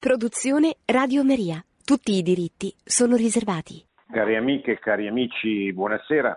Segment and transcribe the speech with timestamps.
[0.00, 1.62] Produzione Radio Maria.
[1.84, 3.84] Tutti i diritti sono riservati.
[4.10, 6.34] Cari amiche cari amici, buonasera.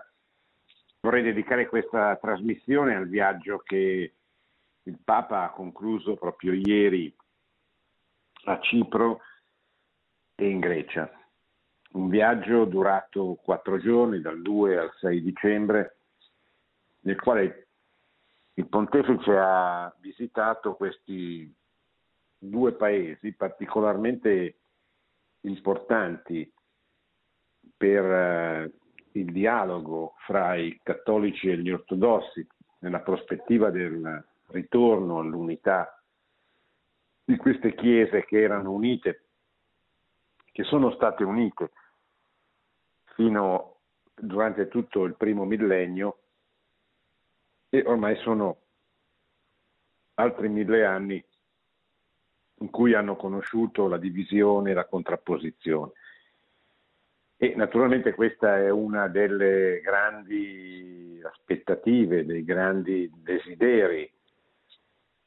[1.00, 4.12] Vorrei dedicare questa trasmissione al viaggio che
[4.82, 7.10] il Papa ha concluso proprio ieri
[8.44, 9.20] a Cipro
[10.34, 11.10] e in Grecia.
[11.92, 15.96] Un viaggio durato quattro giorni, dal 2 al 6 dicembre,
[17.00, 17.68] nel quale
[18.52, 21.50] il pontefice ha visitato questi
[22.48, 24.58] due paesi particolarmente
[25.40, 26.50] importanti
[27.76, 28.72] per eh,
[29.12, 32.46] il dialogo fra i cattolici e gli ortodossi
[32.80, 36.02] nella prospettiva del ritorno all'unità
[37.24, 39.24] di queste chiese che erano unite,
[40.52, 41.70] che sono state unite
[43.14, 43.78] fino
[44.14, 46.18] durante tutto il primo millennio
[47.70, 48.58] e ormai sono
[50.14, 51.24] altri mille anni
[52.60, 55.92] in cui hanno conosciuto la divisione e la contrapposizione.
[57.36, 64.10] E naturalmente questa è una delle grandi aspettative, dei grandi desideri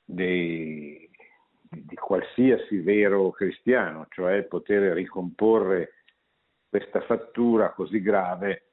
[0.03, 1.09] dei,
[1.69, 6.03] di qualsiasi vero cristiano, cioè poter ricomporre
[6.69, 8.63] questa fattura così grave,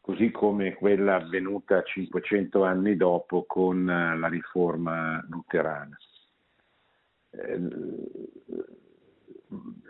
[0.00, 5.98] così come quella avvenuta 500 anni dopo con la riforma luterana.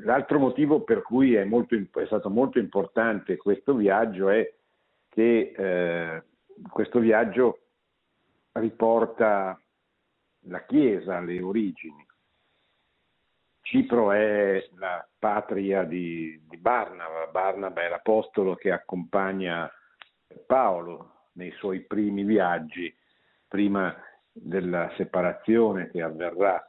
[0.00, 4.52] L'altro motivo per cui è, molto, è, stato molto importante questo viaggio è
[5.08, 6.22] che eh,
[6.70, 7.60] questo viaggio
[8.52, 9.60] riporta
[10.48, 12.04] la Chiesa alle origini.
[13.60, 19.68] Cipro è la patria di, di Barnaba, Barnaba è l'apostolo che accompagna
[20.46, 22.94] Paolo nei suoi primi viaggi,
[23.48, 23.94] prima
[24.30, 26.64] della separazione che avverrà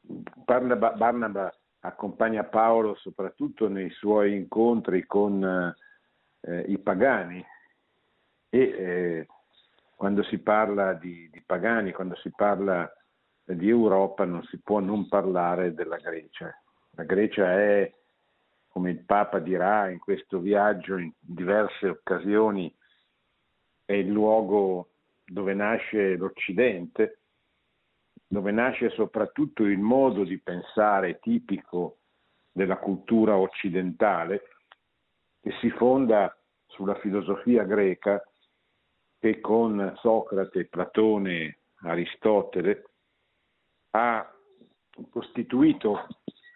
[0.00, 5.74] Barnaba, Barnaba accompagna Paolo soprattutto nei suoi incontri con
[6.40, 7.44] eh, i pagani
[8.48, 9.26] e eh,
[9.94, 12.90] quando si parla di, di, pagani, quando si parla
[13.44, 16.50] di Europa non si può non parlare della Grecia.
[16.92, 17.92] La Grecia è,
[18.68, 22.74] come il Papa dirà in questo viaggio in diverse occasioni,
[23.84, 24.90] è il luogo
[25.24, 27.19] dove nasce l'Occidente,
[28.32, 31.98] dove nasce soprattutto il modo di pensare tipico
[32.52, 34.42] della cultura occidentale,
[35.40, 36.32] che si fonda
[36.66, 38.22] sulla filosofia greca
[39.18, 42.90] che con Socrate, Platone, Aristotele
[43.96, 44.32] ha
[45.10, 46.06] costituito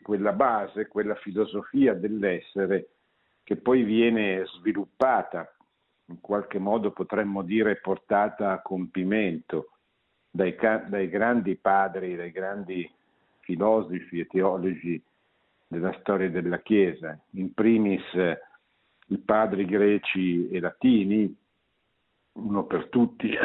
[0.00, 2.90] quella base, quella filosofia dell'essere
[3.42, 5.52] che poi viene sviluppata,
[6.06, 9.70] in qualche modo potremmo dire portata a compimento
[10.34, 10.56] dai,
[10.88, 12.90] dai grandi padri, dai grandi
[13.38, 15.00] filosofi e teologi
[15.68, 18.40] della storia della Chiesa, in primis eh,
[19.08, 21.32] i padri greci e latini,
[22.32, 23.30] uno per tutti,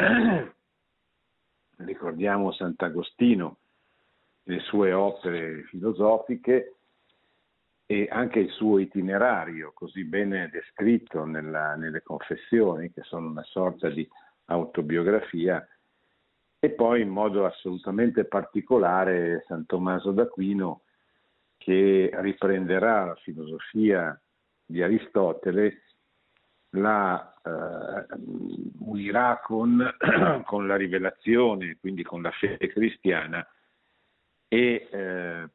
[1.76, 3.58] ricordiamo Sant'Agostino,
[4.44, 6.74] le sue opere filosofiche
[7.86, 13.88] e anche il suo itinerario, così bene descritto nella, nelle confessioni, che sono una sorta
[13.90, 14.08] di
[14.46, 15.64] autobiografia,
[16.62, 20.82] e poi in modo assolutamente particolare San Tommaso d'Aquino
[21.56, 24.18] che riprenderà la filosofia
[24.66, 25.82] di Aristotele,
[26.70, 28.06] la eh,
[28.80, 29.82] unirà con,
[30.44, 33.44] con, la rivelazione, quindi con la fede cristiana
[34.46, 35.48] e eh,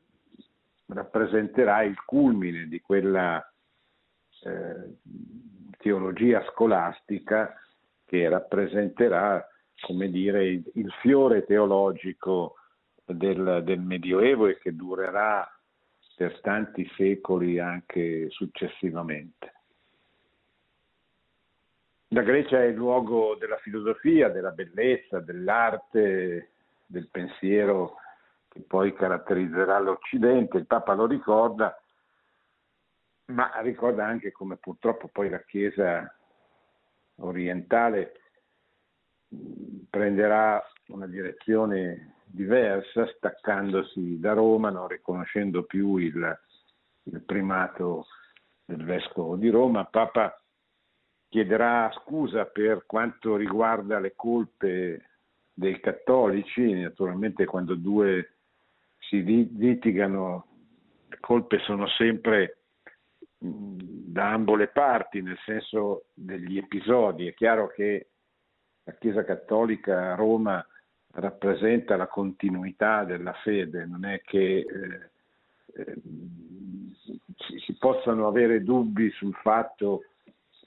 [0.87, 3.47] rappresenterà il culmine di quella
[4.43, 4.97] eh,
[5.77, 7.53] teologia scolastica
[8.05, 9.47] che rappresenterà
[9.81, 12.55] come dire, il, fiore teologico
[13.05, 15.49] del, del Medioevo e che durerà
[16.15, 19.53] per tanti secoli anche successivamente.
[22.09, 26.51] La Grecia è il luogo della filosofia, della bellezza, dell'arte,
[26.85, 27.97] del pensiero
[28.47, 31.77] che poi caratterizzerà l'Occidente, il Papa lo ricorda,
[33.25, 36.09] ma ricorda anche come purtroppo poi la Chiesa
[37.15, 38.21] orientale
[39.89, 46.39] prenderà una direzione diversa, staccandosi da Roma, non riconoscendo più il,
[47.03, 48.07] il primato
[48.65, 49.85] del vescovo di Roma.
[49.85, 50.39] Papa
[51.29, 55.09] chiederà scusa per quanto riguarda le colpe
[55.53, 58.37] dei cattolici, naturalmente quando due
[58.99, 60.47] si litigano
[61.07, 62.57] le colpe sono sempre
[63.37, 67.27] da ambo le parti, nel senso degli episodi.
[67.27, 68.09] È chiaro che
[68.85, 70.65] la Chiesa Cattolica a Roma
[71.13, 75.09] rappresenta la continuità della fede, non è che eh,
[75.75, 76.01] eh,
[77.65, 80.03] si possano avere dubbi sul fatto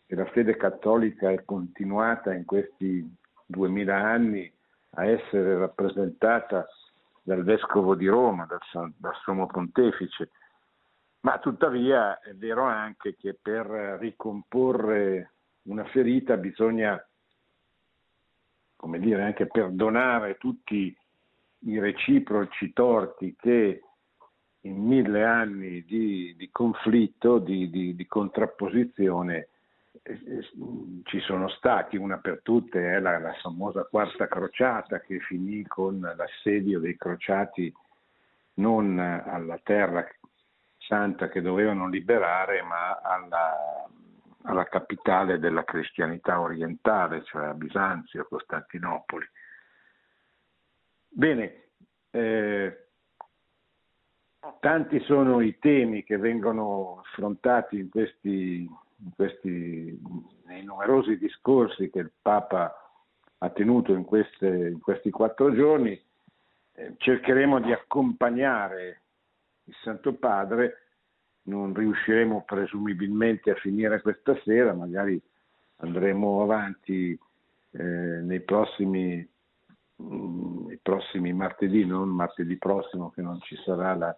[0.07, 3.07] che la fede cattolica è continuata in questi
[3.45, 4.51] duemila anni
[4.93, 6.67] a essere rappresentata
[7.23, 10.31] dal vescovo di Roma, dal, dal sommo pontefice,
[11.21, 13.67] ma tuttavia è vero anche che per
[14.01, 15.33] ricomporre
[15.65, 16.99] una ferita bisogna,
[18.79, 20.97] come dire, anche perdonare tutti
[21.63, 23.83] i reciproci torti che
[24.61, 29.49] in mille anni di, di conflitto, di, di, di contrapposizione,
[30.03, 30.49] eh, eh,
[31.03, 35.99] ci sono stati, una per tutte è la, la, famosa quarta crociata che finì con
[35.99, 37.73] l'assedio dei crociati
[38.55, 40.07] non alla terra
[40.79, 43.89] santa che dovevano liberare, ma alla,
[44.43, 49.29] alla capitale della cristianità orientale, cioè a Bisanzio, Costantinopoli.
[51.09, 51.71] Bene,
[52.11, 52.89] eh,
[54.61, 60.01] tanti sono i temi che vengono affrontati in questi, in questi,
[60.47, 62.73] nei numerosi discorsi che il Papa
[63.39, 66.01] ha tenuto in, queste, in questi quattro giorni.
[66.73, 69.03] Eh, cercheremo di accompagnare
[69.65, 70.88] il Santo Padre,
[71.49, 75.21] non riusciremo presumibilmente a finire questa sera, magari
[75.77, 77.19] andremo avanti
[77.71, 79.27] eh, nei prossimi,
[79.97, 84.17] mh, mm, prossimi martedì, non martedì prossimo che non ci sarà la,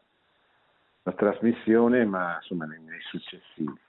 [1.03, 3.81] la trasmissione, ma insomma nei, nei successivi.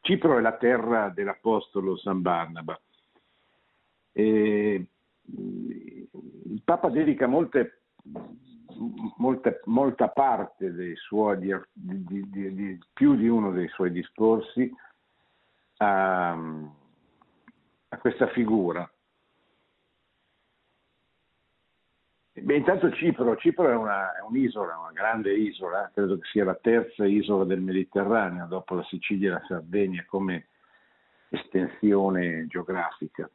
[0.00, 2.80] Cipro è la terra dell'Apostolo San Barnaba.
[4.12, 4.86] E
[5.36, 7.82] il Papa dedica molte,
[9.16, 14.72] molte, molta parte suoi, di, di, di, di, più di uno dei suoi discorsi
[15.78, 18.90] a, a questa figura.
[22.40, 26.54] Beh, intanto Cipro, Cipro è, una, è, un'isola, una grande isola, credo che sia la
[26.54, 30.46] terza isola del Mediterraneo dopo la Sicilia e la Sardegna come
[31.30, 33.28] estensione geografica.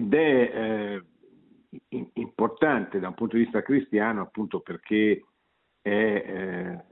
[0.00, 5.24] Ed è eh, importante da un punto di vista cristiano appunto perché
[5.82, 6.84] è eh,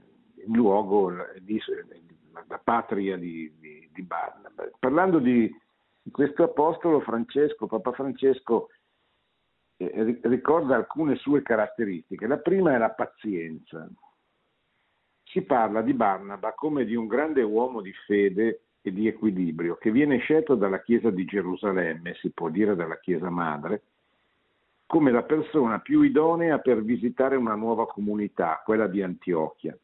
[0.45, 4.69] il luogo, la patria di, di, di Barnaba.
[4.77, 5.51] Parlando di,
[6.01, 8.69] di, questo apostolo Francesco, Papa Francesco
[9.77, 12.27] eh, ricorda alcune sue caratteristiche.
[12.27, 13.89] La prima è la pazienza.
[15.23, 19.91] Si parla di Barnaba come di un grande uomo di fede e di equilibrio che
[19.91, 23.83] viene scelto dalla Chiesa di Gerusalemme, si può dire dalla Chiesa madre,
[24.85, 29.77] come la persona più idonea per visitare una nuova comunità, quella di Antiochia,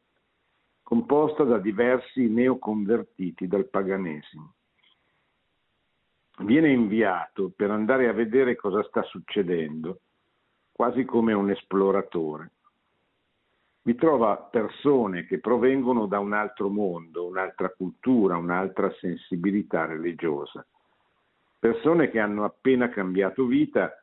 [0.82, 4.54] composta da diversi neoconvertiti dal paganesimo.
[6.40, 10.00] Viene inviato per andare a vedere cosa sta succedendo,
[10.72, 12.52] quasi come un esploratore
[13.86, 20.66] mi trova persone che provengono da un altro mondo, un'altra cultura, un'altra sensibilità religiosa,
[21.60, 23.96] persone che hanno appena cambiato vita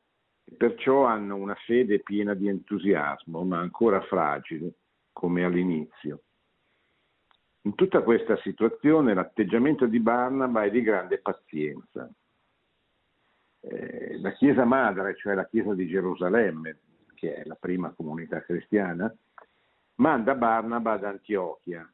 [0.44, 4.74] e perciò hanno una fede piena di entusiasmo, ma ancora fragile,
[5.12, 6.22] come all'inizio.
[7.62, 12.08] In tutta questa situazione l'atteggiamento di Barnaba è di grande pazienza.
[13.60, 16.78] Eh, la Chiesa madre, cioè la Chiesa di Gerusalemme,
[17.14, 19.12] che è la prima comunità cristiana,
[20.02, 21.88] manda Barnaba ad Antiochia.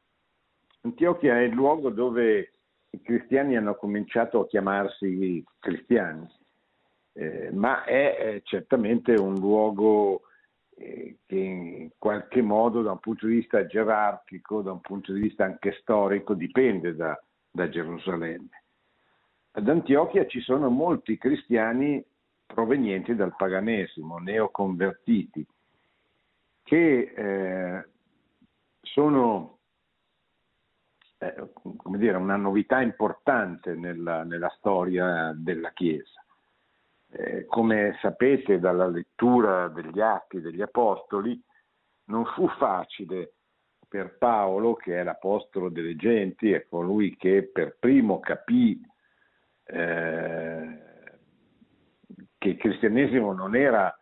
[0.80, 2.52] Antiochia è il luogo dove
[2.88, 6.26] i cristiani hanno cominciato a chiamarsi cristiani,
[7.12, 10.22] eh, ma è eh, certamente un luogo
[10.76, 15.20] eh, che in qualche modo da un punto di vista gerarchico, da un punto di
[15.20, 18.62] vista anche storico, dipende da, da Gerusalemme.
[19.50, 22.02] Ad Antiochia ci sono molti cristiani
[22.46, 25.46] provenienti dal paganesimo, neoconvertiti,
[26.62, 27.84] che eh,
[28.92, 29.58] sono
[31.18, 36.24] eh, come dire, una novità importante nella, nella storia della Chiesa.
[37.10, 41.40] Eh, come sapete dalla lettura degli atti degli Apostoli,
[42.04, 43.34] non fu facile
[43.88, 48.80] per Paolo, che è l'Apostolo delle genti, è colui che per primo capì
[49.64, 50.82] eh,
[52.36, 53.92] che il cristianesimo non era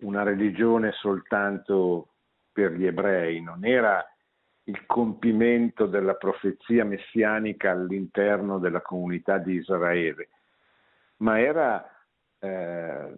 [0.00, 2.14] una religione soltanto
[2.52, 4.04] per gli ebrei, non era
[4.68, 10.28] il compimento della profezia messianica all'interno della comunità di Israele,
[11.18, 11.84] ma era
[12.38, 13.14] eh,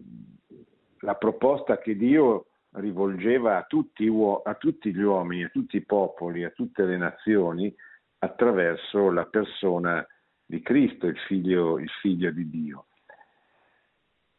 [1.01, 4.09] la proposta che Dio rivolgeva a tutti,
[4.45, 7.75] a tutti gli uomini, a tutti i popoli, a tutte le nazioni
[8.19, 10.07] attraverso la persona
[10.45, 12.87] di Cristo, il figlio, il figlio di Dio.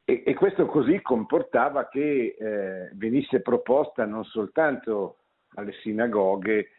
[0.05, 5.17] E, e, questo così comportava che eh, venisse proposta non soltanto
[5.55, 6.69] alle sinagoghe,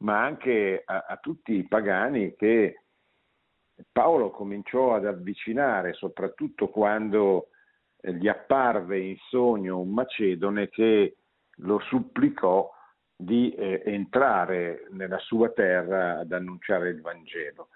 [0.00, 2.82] ma anche a, a tutti i pagani che
[3.90, 7.48] Paolo cominciò ad avvicinare, soprattutto quando
[8.00, 11.16] eh, gli apparve in sogno un macedone che
[11.56, 12.70] lo supplicò
[13.16, 17.68] di eh, entrare nella sua terra ad annunciare il Vangelo.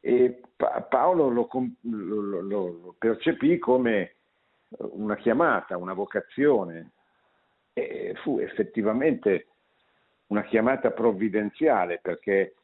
[0.00, 1.48] E pa- Paolo lo,
[1.82, 4.16] lo, lo, percepì come
[4.78, 6.92] una chiamata, una vocazione
[7.72, 9.46] e fu effettivamente
[10.28, 12.54] una chiamata provvidenziale perché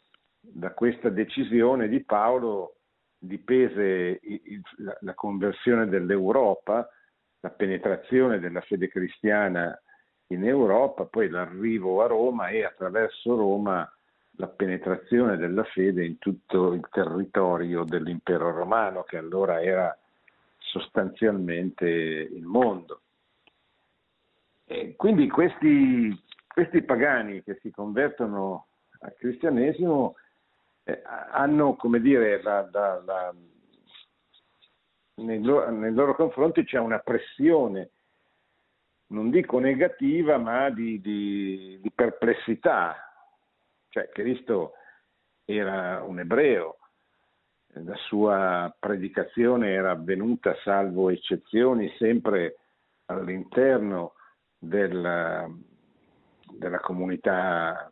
[0.41, 2.77] da questa decisione di Paolo
[3.17, 4.21] dipese
[4.79, 6.89] la, la conversione dell'Europa,
[7.41, 9.81] la penetrazione della fede cristiana
[10.29, 13.89] in Europa, poi l'arrivo a Roma e attraverso Roma
[14.37, 19.97] la penetrazione della fede in tutto il territorio dell'impero romano, che allora era
[20.59, 23.03] sostanzialmente il mondo.
[24.65, 26.19] E quindi questi,
[26.53, 28.67] questi pagani che si convertono
[29.01, 30.17] al cristianesimo
[30.85, 33.35] eh, hanno, come dire, la, la, la,
[35.17, 37.91] nei, loro, nei, loro, confronti c'è una pressione,
[39.09, 42.97] non dico negativa, ma di, di, di perplessità.
[43.89, 44.73] Cioè, Cristo
[45.45, 46.79] era un ebreo,
[47.75, 52.57] la sua predicazione era avvenuta, salvo eccezioni, sempre
[53.07, 54.15] all'interno
[54.59, 55.49] della,
[56.57, 57.91] della comunità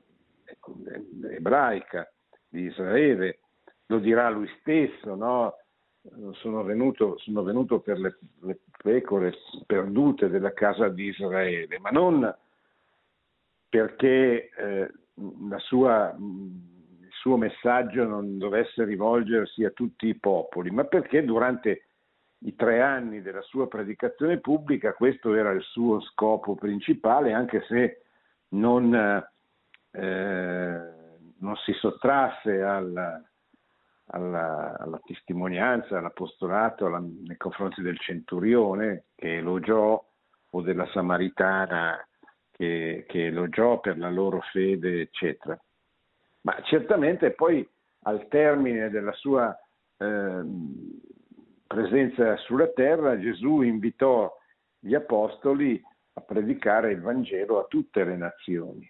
[1.31, 2.11] ebraica
[2.49, 3.38] di Israele,
[3.87, 5.55] lo dirà lui stesso, no?
[6.33, 9.35] sono, venuto, sono, venuto, per le, le, pecore
[9.67, 12.35] perdute della casa di Israele, ma non
[13.69, 14.90] perché eh,
[15.59, 21.85] sua, il suo messaggio non dovesse rivolgersi a tutti i popoli, ma perché durante
[22.45, 28.02] i tre anni della sua predicazione pubblica questo era il suo scopo principale, anche se
[28.50, 29.25] non...
[29.92, 30.99] Eh,
[31.40, 33.23] non si sottrasse alla,
[34.07, 40.02] alla, alla testimonianza, all'apostolato alla, nei confronti del centurione che elogiò
[40.52, 41.99] o della samaritana
[42.50, 45.59] che, che elogiò per la loro fede, eccetera.
[46.42, 47.69] Ma certamente poi
[48.04, 49.57] al termine della sua
[49.99, 50.42] eh,
[51.66, 54.35] presenza sulla terra Gesù invitò
[54.78, 55.80] gli apostoli
[56.21, 58.89] a predicare il Vangelo a tutte le nazioni,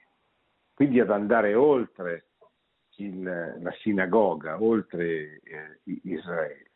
[0.74, 2.26] quindi ad andare oltre
[2.96, 6.72] il, la sinagoga oltre eh, Israele.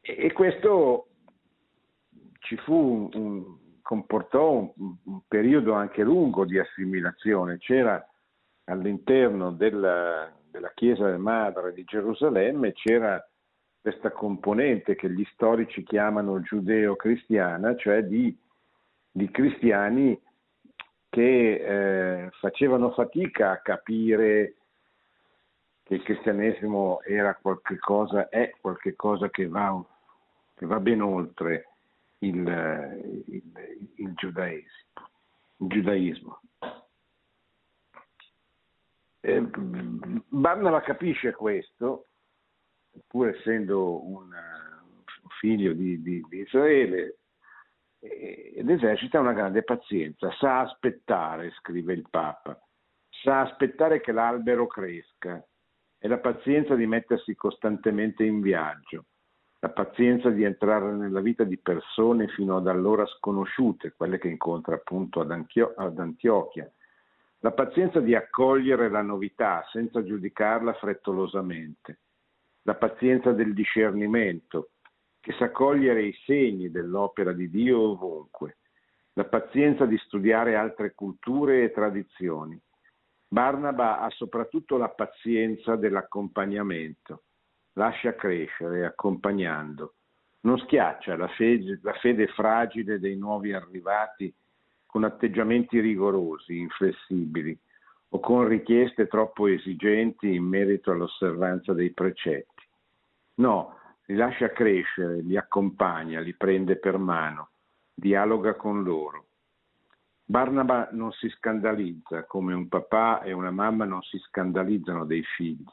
[0.00, 1.08] E, e, questo
[2.40, 7.58] ci fu un, comportò un, un, periodo anche lungo di assimilazione.
[7.58, 8.04] C'era
[8.64, 13.24] all'interno della, della Chiesa Madre di Gerusalemme c'era
[13.80, 18.36] questa componente che gli storici chiamano giudeo-cristiana, cioè di,
[19.16, 20.20] di cristiani
[21.08, 24.56] che eh, facevano fatica a capire
[25.84, 29.82] che il cristianesimo era qualcosa, è qualcosa che va,
[30.54, 31.68] che va ben oltre
[32.18, 32.46] il,
[33.28, 33.42] il,
[33.94, 35.08] il, giudaesimo,
[35.60, 36.40] il giudaismo.
[39.20, 39.50] Eh,
[40.84, 42.04] capisce questo,
[43.06, 44.28] pur essendo un
[45.40, 47.16] figlio di, di, di Israele,
[48.06, 52.58] ed esercita una grande pazienza, sa aspettare, scrive il Papa,
[53.22, 55.44] sa aspettare che l'albero cresca,
[55.98, 59.06] è la pazienza di mettersi costantemente in viaggio,
[59.60, 64.74] la pazienza di entrare nella vita di persone fino ad allora sconosciute, quelle che incontra
[64.74, 66.70] appunto ad, Anchio- ad Antiochia,
[67.40, 72.00] la pazienza di accogliere la novità senza giudicarla frettolosamente,
[72.62, 74.70] la pazienza del discernimento,
[75.26, 78.58] che sa cogliere i segni dell'opera di Dio ovunque,
[79.14, 82.56] la pazienza di studiare altre culture e tradizioni,
[83.26, 87.24] Barnaba ha soprattutto la pazienza dell'accompagnamento,
[87.72, 89.94] lascia crescere accompagnando,
[90.42, 94.32] non schiaccia la fede, la fede fragile dei nuovi arrivati
[94.86, 97.58] con atteggiamenti rigorosi, inflessibili
[98.10, 102.62] o con richieste troppo esigenti in merito all'osservanza dei precetti.
[103.38, 103.76] No,
[104.06, 107.50] li lascia crescere, li accompagna, li prende per mano,
[107.94, 109.26] dialoga con loro,
[110.28, 115.64] Barnaba non si scandalizza come un papà e una mamma non si scandalizzano dei figli,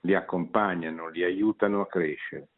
[0.00, 2.48] li accompagnano, li aiutano a crescere.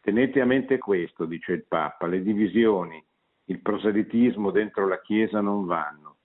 [0.00, 3.04] Tenete a mente questo, dice il Papa, le divisioni,
[3.46, 6.18] il proselitismo dentro la Chiesa non vanno.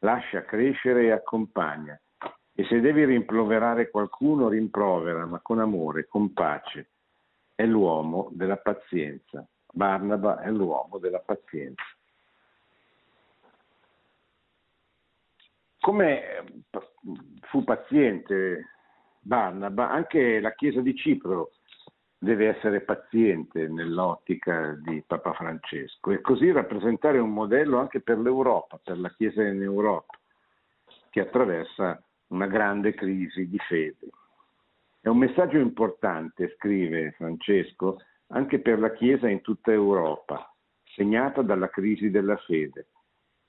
[0.00, 1.98] Lascia crescere e accompagna.
[2.52, 6.90] E se devi rimproverare qualcuno, rimprovera, ma con amore, con pace.
[7.58, 9.44] È l'uomo della pazienza.
[9.72, 11.82] Barnaba è l'uomo della pazienza.
[15.80, 16.62] Come
[17.48, 18.64] fu paziente
[19.18, 21.50] Barnaba, anche la Chiesa di Cipro
[22.16, 28.78] deve essere paziente nell'ottica di Papa Francesco e così rappresentare un modello anche per l'Europa,
[28.80, 30.16] per la Chiesa in Europa,
[31.10, 34.10] che attraversa una grande crisi di fede.
[35.00, 41.70] È un messaggio importante, scrive Francesco, anche per la Chiesa in tutta Europa, segnata dalla
[41.70, 42.88] crisi della fede.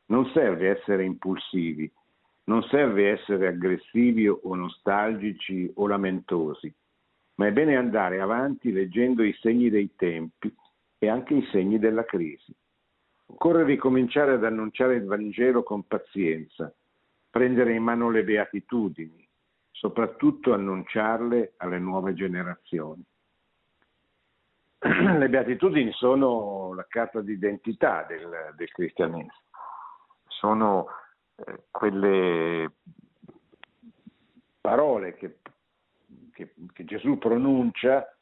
[0.07, 1.91] Non serve essere impulsivi,
[2.45, 6.73] non serve essere aggressivi o nostalgici o lamentosi
[7.39, 10.53] ma è bene andare avanti leggendo i segni dei tempi
[10.97, 12.53] e anche i segni della crisi.
[13.27, 16.73] Occorre ricominciare ad annunciare il Vangelo con pazienza,
[17.29, 19.25] prendere in mano le beatitudini,
[19.79, 23.03] soprattutto annunciarle alle nuove generazioni.
[24.79, 29.33] Le beatitudini sono la carta d'identità del, del cristianesimo,
[30.27, 30.87] sono
[31.35, 32.71] eh, quelle
[34.61, 35.39] parole che
[36.39, 38.15] che, che Gesù pronuncia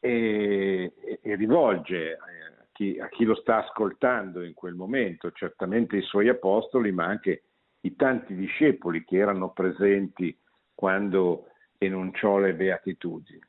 [0.00, 0.92] e,
[1.22, 6.28] e rivolge a chi, a chi, lo sta ascoltando in quel momento, certamente i suoi
[6.28, 7.44] apostoli, ma anche
[7.82, 10.36] i tanti discepoli che erano presenti
[10.74, 11.46] quando
[11.78, 13.40] enunciò le beatitudini.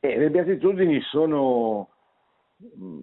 [0.00, 1.90] E le beatitudini sono
[2.76, 3.02] mm,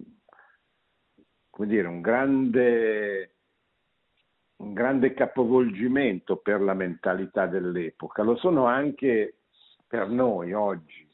[1.50, 3.30] come dire, un grande
[4.56, 9.40] un grande capovolgimento per la mentalità dell'epoca, lo sono anche
[9.86, 11.05] per noi oggi.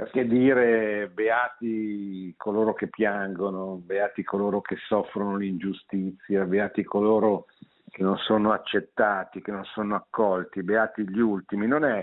[0.00, 7.44] Perché dire beati coloro che piangono, beati coloro che soffrono l'ingiustizia, beati coloro
[7.90, 12.02] che non sono accettati, che non sono accolti, beati gli ultimi, non è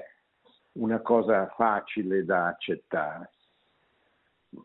[0.73, 3.31] una cosa facile da accettare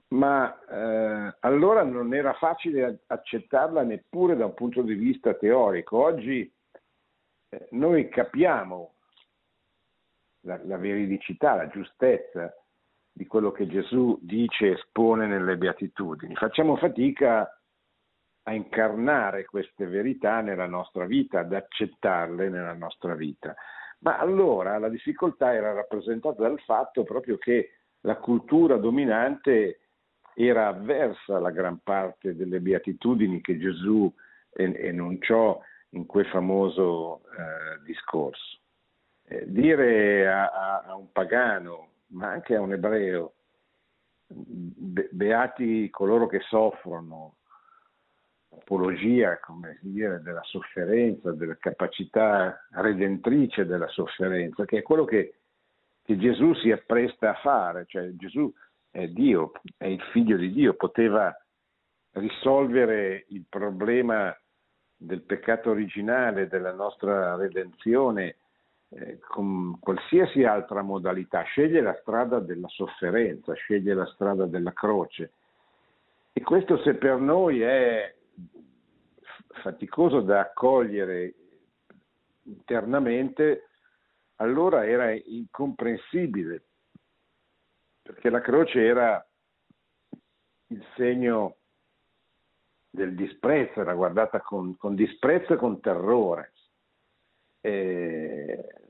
[0.09, 6.03] ma eh, allora non era facile accettarla neppure da un punto di vista teorico.
[6.03, 6.51] Oggi
[7.49, 8.95] eh, noi capiamo
[10.42, 12.55] la, la, veridicità, la giustezza
[13.12, 16.35] di quello che Gesù dice e espone nelle beatitudini.
[16.35, 17.48] Facciamo fatica
[18.44, 23.55] a incarnare queste verità nella nostra vita, ad accettarle nella nostra vita.
[24.01, 29.79] Ma allora la difficoltà era rappresentata dal fatto proprio che la cultura dominante
[30.35, 34.12] era avversa alla gran parte delle beatitudini che Gesù
[34.55, 38.59] enunciò in quel famoso eh, discorso.
[39.25, 43.35] Eh, dire a, a, a, un pagano, ma anche a un ebreo,
[44.27, 47.37] be, beati coloro che soffrono,
[48.51, 55.35] apologia, come dire, della sofferenza, della capacità redentrice della sofferenza, che è quello che
[56.05, 58.53] che Gesù si appresta a fare, cioè Gesù
[58.90, 61.35] è Dio, è il figlio di Dio, poteva
[62.12, 64.37] risolvere il problema
[64.96, 68.37] del peccato originale, della nostra redenzione,
[68.94, 75.33] eh, con qualsiasi altra modalità, sceglie la strada della sofferenza, sceglie la strada della croce.
[76.33, 78.14] E questo se per noi è
[79.62, 81.35] faticoso da accogliere
[82.42, 83.68] internamente,
[84.37, 86.64] allora era incomprensibile,
[88.02, 89.26] perché la croce era
[90.66, 91.57] il segno
[92.90, 96.52] del disprezzo, era guardata con, con disprezzo e con terrore.
[97.61, 98.82] E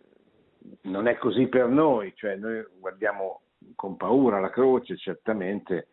[0.83, 3.43] non è così per noi, cioè noi guardiamo
[3.75, 5.89] con paura la croce, certamente,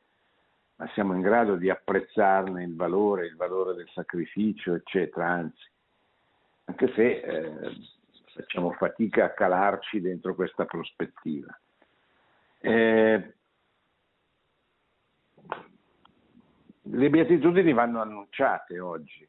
[0.76, 5.70] ma siamo in grado di apprezzarne il valore, il valore del sacrificio, eccetera, anzi,
[6.66, 7.72] anche se eh,
[8.34, 11.58] facciamo fatica a calarci dentro questa prospettiva.
[12.60, 13.34] Eh,
[16.82, 19.28] le beatitudini vanno annunciate oggi,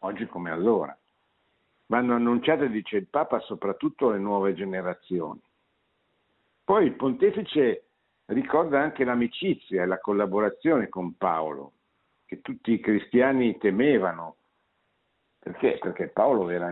[0.00, 0.96] oggi come allora.
[1.90, 5.40] Vanno annunciate, dice il Papa, soprattutto alle nuove generazioni.
[6.62, 7.86] Poi il pontefice
[8.26, 11.72] ricorda anche l'amicizia e la collaborazione con Paolo,
[12.26, 14.36] che tutti i cristiani temevano
[15.40, 15.78] perché?
[15.80, 16.70] Perché Paolo era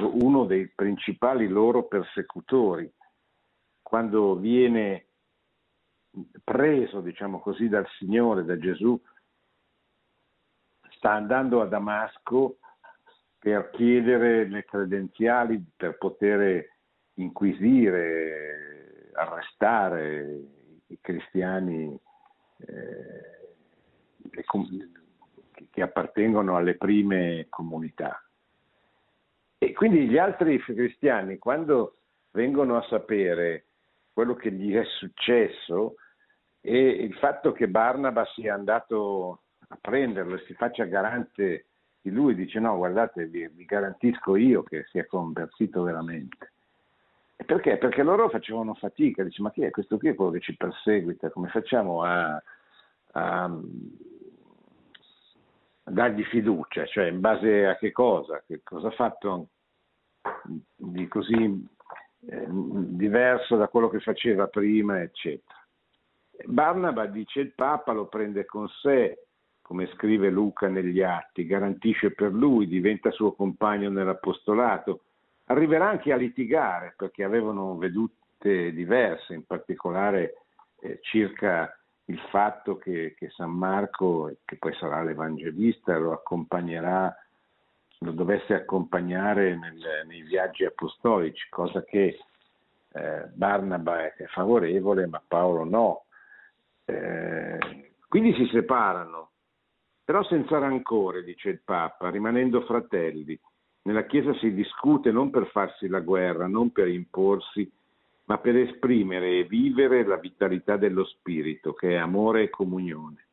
[0.00, 2.92] uno dei principali loro persecutori.
[3.80, 5.06] Quando viene
[6.44, 9.00] preso, diciamo così, dal Signore, da Gesù,
[10.90, 12.58] sta andando a Damasco
[13.42, 16.64] per chiedere le credenziali per poter
[17.14, 20.40] inquisire, arrestare
[20.86, 21.98] i cristiani
[22.58, 23.40] eh,
[25.70, 28.24] che appartengono alle prime comunità.
[29.58, 31.96] E quindi gli altri cristiani, quando
[32.30, 33.64] vengono a sapere
[34.12, 35.96] quello che gli è successo
[36.60, 41.66] e il fatto che Barnaba sia andato a prenderlo e si faccia garante
[42.02, 46.52] di lui, dice no, guardate, vi, vi garantisco io che si è convertito veramente.
[47.36, 47.78] E perché?
[47.78, 51.30] Perché loro facevano fatica, dice ma chi è questo qui è quello che ci perseguita,
[51.30, 52.42] come facciamo a,
[53.12, 53.50] a, a
[55.90, 59.48] dargli fiducia, cioè in base a che cosa, che cosa ha fatto
[60.74, 61.66] di così
[62.26, 65.60] eh, diverso da quello che faceva prima, eccetera.
[66.46, 69.26] Barnaba, dice il Papa, lo prende con sé,
[69.62, 75.04] come scrive Luca negli Atti, garantisce per lui, diventa suo compagno nell'apostolato,
[75.46, 80.42] arriverà anche a litigare perché avevano vedute diverse, in particolare
[80.80, 81.74] eh, circa
[82.06, 87.14] il fatto che, che, San Marco, che poi sarà l'Evangelista, lo accompagnerà,
[87.98, 92.18] lo dovesse accompagnare nel, nei viaggi apostolici, cosa che
[92.92, 96.04] eh, Barnaba è favorevole, ma Paolo no.
[96.84, 97.58] Eh,
[98.08, 99.30] quindi si separano,
[100.04, 103.38] però senza rancore, dice il Papa, rimanendo fratelli.
[103.82, 107.70] Nella Chiesa si discute non per farsi la guerra, non per imporsi,
[108.24, 113.26] ma per esprimere e vivere la vitalità dello spirito, che è amore e comunione.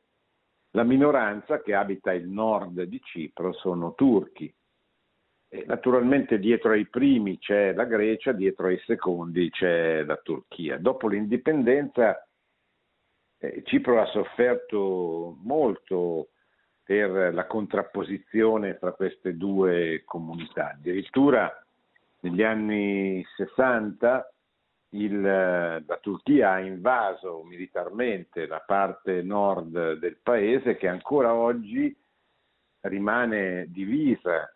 [0.80, 4.54] la minoranza che abita il nord di Cipro sono turchi.
[5.66, 10.78] Naturalmente dietro ai primi c'è la Grecia, dietro ai secondi c'è la Turchia.
[10.78, 12.26] Dopo l'indipendenza
[13.40, 16.30] eh, Cipro ha sofferto molto
[16.82, 20.72] per la contrapposizione tra queste due comunità.
[20.72, 21.52] Addirittura
[22.22, 24.34] negli anni 60
[24.92, 31.96] il, la Turchia ha invaso militarmente la parte nord del paese che ancora oggi
[32.82, 34.52] rimane divisa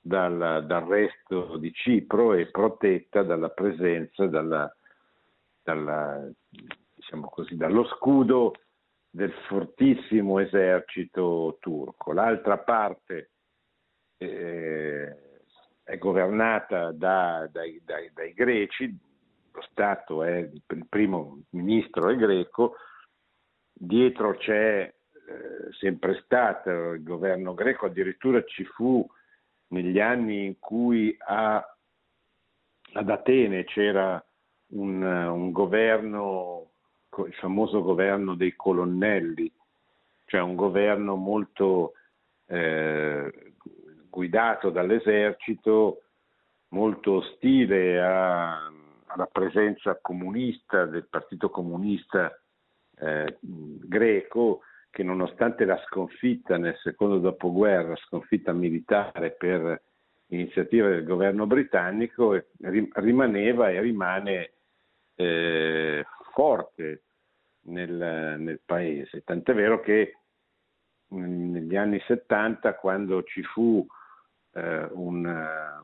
[0.00, 4.72] dal, dal resto di Cipro e protetta dalla presenza, dalla,
[5.62, 6.28] dalla,
[6.94, 8.54] diciamo così, dallo scudo
[9.10, 12.12] del fortissimo esercito turco.
[12.12, 13.30] L'altra parte
[14.16, 15.16] eh,
[15.82, 19.06] è governata da, dai, dai, dai greci,
[19.58, 22.76] lo Stato è il primo ministro è greco,
[23.72, 29.06] dietro c'è eh, sempre stato il governo greco, addirittura ci fu
[29.68, 31.56] negli anni in cui a,
[32.92, 34.22] ad Atene c'era
[34.68, 36.70] un, un governo,
[37.26, 39.52] il famoso governo dei colonnelli,
[40.26, 41.94] cioè un governo molto
[42.46, 43.52] eh,
[44.08, 46.02] guidato dall'esercito,
[46.68, 48.70] molto ostile a,
[49.08, 52.38] alla presenza comunista del Partito Comunista
[53.00, 59.82] eh, greco che nonostante la sconfitta nel secondo dopoguerra, sconfitta militare per
[60.28, 64.52] iniziativa del governo britannico, rimaneva e rimane
[65.14, 67.02] eh, forte
[67.62, 69.22] nel, nel, paese.
[69.24, 70.18] Tant'è vero che
[71.08, 73.86] negli anni 70, quando ci fu
[74.52, 75.82] eh, una,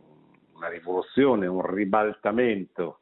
[0.55, 3.01] una rivoluzione, un ribaltamento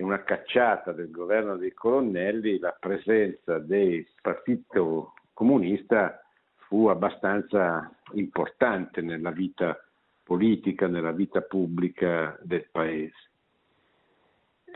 [0.00, 6.24] e una cacciata del governo dei colonnelli, la presenza del partito comunista
[6.56, 9.78] fu abbastanza importante nella vita
[10.22, 13.30] politica, nella vita pubblica del paese.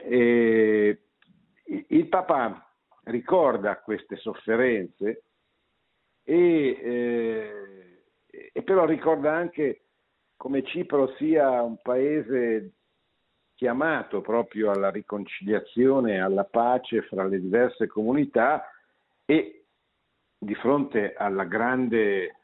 [0.03, 0.99] E
[1.65, 2.71] il Papa
[3.05, 5.23] ricorda queste sofferenze
[6.23, 8.03] e, eh,
[8.53, 9.85] e però ricorda anche
[10.37, 12.73] come Cipro sia un paese
[13.65, 18.71] chiamato proprio alla riconciliazione, alla pace fra le diverse comunità
[19.25, 19.65] e
[20.37, 22.37] di fronte alla grande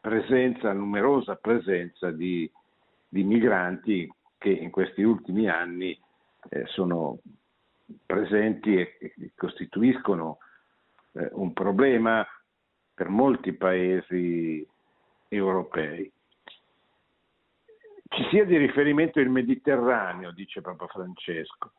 [0.00, 2.48] presenza, numerosa presenza di,
[3.08, 5.98] di migranti che in questi ultimi anni
[6.50, 7.18] eh, sono
[8.06, 10.38] presenti e, e costituiscono
[11.14, 12.24] eh, un problema
[12.94, 14.64] per molti paesi
[15.26, 16.08] europei.
[18.08, 21.72] Ci sia di riferimento il Mediterraneo, dice Papa Francesco,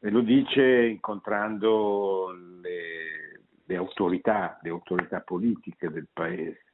[0.00, 6.64] e lo dice incontrando le, le autorità, le autorità politiche del paese.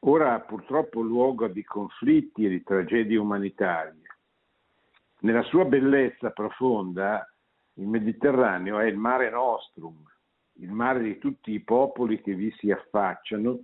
[0.00, 4.02] Ora purtroppo luogo di conflitti e di tragedie umanitarie.
[5.20, 7.26] Nella sua bellezza profonda,
[7.74, 10.02] il Mediterraneo è il mare nostrum,
[10.54, 13.58] il mare di tutti i popoli che vi si affacciano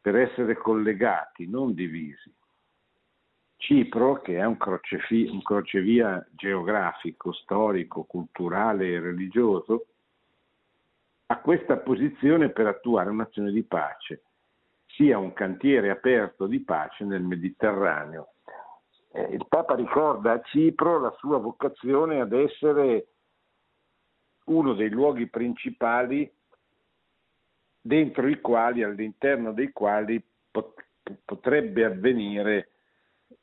[0.00, 2.32] per essere collegati, non divisi.
[3.60, 9.86] Cipro, che è un, crocefi- un crocevia geografico, storico, culturale e religioso,
[11.26, 14.22] ha questa posizione per attuare un'azione di pace
[14.86, 18.32] sia un cantiere aperto di pace nel Mediterraneo.
[19.12, 23.08] Eh, il Papa ricorda a Cipro la sua vocazione ad essere
[24.46, 26.30] uno dei luoghi principali
[27.80, 30.84] dentro i quali, all'interno dei quali pot-
[31.24, 32.68] potrebbe avvenire,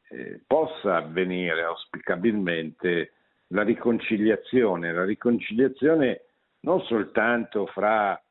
[0.10, 3.14] eh, possa avvenire auspicabilmente
[3.48, 6.22] la riconciliazione, la riconciliazione
[6.62, 8.22] non soltanto fra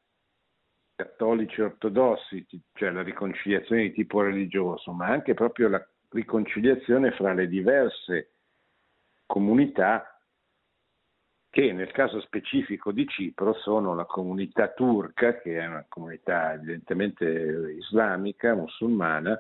[0.95, 7.49] cattolici ortodossi, cioè la riconciliazione di tipo religioso, ma anche proprio la riconciliazione fra le
[7.49, 8.31] diverse
[9.27, 10.11] comunità
[11.51, 17.25] che nel caso specifico di Cipro sono la comunità turca, che è una comunità evidentemente
[17.79, 19.39] islamica, musulmana,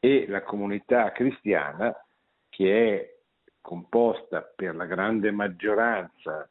[0.00, 1.94] e la comunità cristiana,
[2.48, 3.16] che è
[3.60, 6.48] composta per la grande maggioranza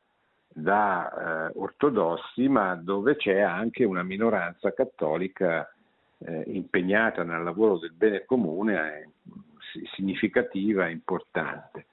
[0.47, 5.71] da eh, ortodossi, ma dove c'è anche una minoranza cattolica
[6.19, 9.10] eh, impegnata nel lavoro del bene comune, eh,
[9.95, 11.86] significativa e importante.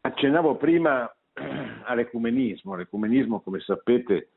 [0.00, 1.10] Accennavo prima
[1.84, 4.30] all'ecumenismo, l'ecumenismo come sapete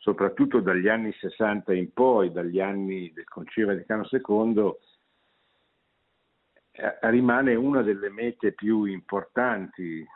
[0.00, 4.74] soprattutto dagli anni 60 in poi, dagli anni del Concilio Vaticano II,
[6.72, 10.06] eh, rimane una delle mete più importanti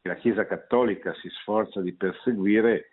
[0.00, 2.90] che la Chiesa Cattolica si sforza di perseguire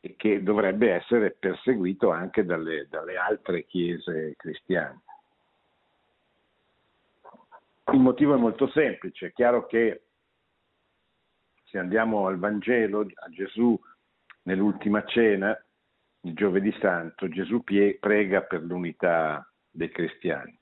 [0.00, 5.00] e che dovrebbe essere perseguito anche dalle, dalle altre chiese cristiane.
[7.92, 10.02] Il motivo è molto semplice, è chiaro che
[11.70, 13.78] se andiamo al Vangelo, a Gesù
[14.42, 15.56] nell'ultima cena,
[16.22, 20.58] il giovedì santo, Gesù prega per l'unità dei cristiani,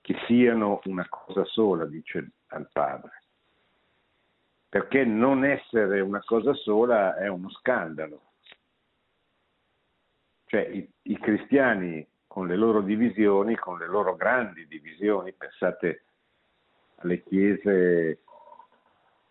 [0.00, 3.22] che siano una cosa sola, dice al Padre.
[4.68, 8.22] Perché non essere una cosa sola è uno scandalo.
[10.46, 16.04] Cioè i, i cristiani con le loro divisioni, con le loro grandi divisioni, pensate
[16.96, 18.22] alle chiese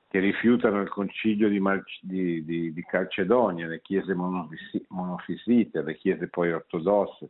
[0.10, 5.95] che rifiutano il concilio di, Mal- di, di, di Calcedonia, le chiese monofisi- monofisite, le
[5.98, 7.30] chiese poi ortodosse,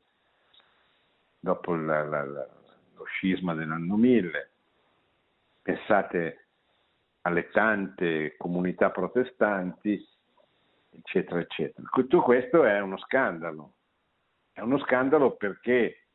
[1.37, 2.47] dopo la, la, la,
[2.95, 4.51] lo scisma dell'anno 1000.
[5.61, 6.47] Pensate
[7.23, 10.01] alle tante comunità protestanti,
[10.91, 11.85] eccetera, eccetera.
[11.91, 13.73] Tutto questo è uno scandalo.
[14.53, 16.05] È uno scandalo perché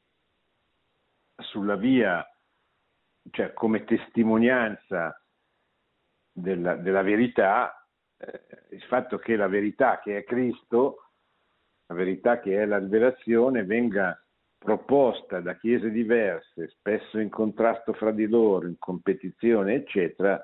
[1.37, 2.27] sulla via,
[3.33, 5.19] cioè come testimonianza
[6.35, 7.87] della, della verità,
[8.19, 11.11] eh, il fatto che la verità che è Cristo,
[11.87, 14.21] la verità che è la rivelazione, venga
[14.59, 20.43] proposta da chiese diverse, spesso in contrasto fra di loro, in competizione, eccetera,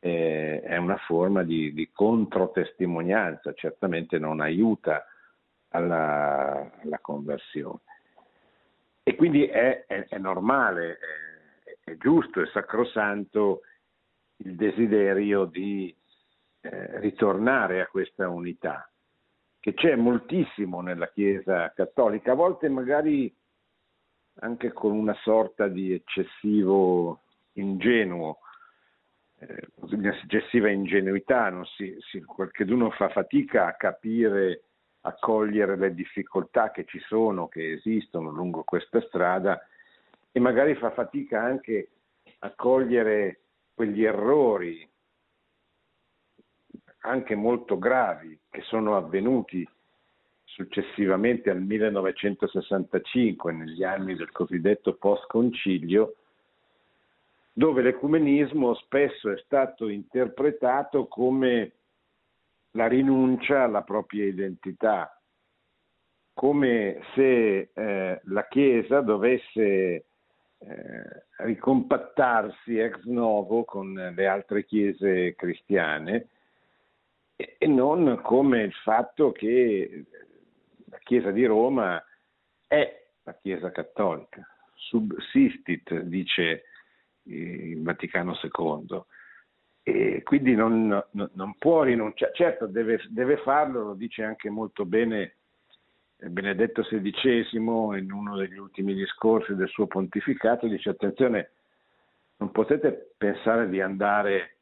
[0.00, 5.04] eh, è una forma di, di controtestimonianza, certamente non aiuta
[5.70, 7.80] alla, alla conversione.
[9.02, 10.98] E quindi è, è, è normale,
[11.64, 13.62] è, è, giusto, è sacrosanto
[14.38, 15.94] il desiderio di
[16.60, 18.90] eh, ritornare a questa unità,
[19.60, 23.34] che c'è moltissimo nella Chiesa cattolica, a volte magari
[24.40, 27.22] anche con una sorta di eccessivo
[27.54, 28.38] ingenuo,
[29.40, 29.68] eh,
[30.24, 34.62] eccessiva ingenuità, non si, si, qualcuno fa fatica a capire,
[35.02, 39.60] a cogliere le difficoltà che ci sono, che esistono lungo questa strada
[40.30, 41.88] e magari fa fatica anche
[42.40, 43.40] a cogliere
[43.78, 44.84] quegli errori
[47.02, 49.66] anche molto gravi che sono avvenuti
[50.42, 56.16] successivamente al 1965, negli anni del cosiddetto post-concilio,
[57.52, 61.70] dove l'ecumenismo spesso è stato interpretato come
[62.72, 65.16] la rinuncia alla propria identità,
[66.34, 70.06] come se eh, la Chiesa dovesse
[70.58, 76.28] eh, ricompattarsi ex novo con le altre chiese cristiane
[77.36, 80.04] e non come il fatto che
[80.86, 82.02] la Chiesa di Roma
[82.66, 84.44] è la Chiesa cattolica,
[84.74, 86.64] subsistit, dice
[87.24, 89.02] il Vaticano II.
[89.82, 94.84] E quindi non, non, non può rinunciare, certo deve, deve, farlo, lo dice anche molto
[94.84, 95.36] bene
[96.20, 101.50] Benedetto XVI in uno degli ultimi discorsi del suo pontificato, dice attenzione,
[102.38, 104.56] non potete pensare di andare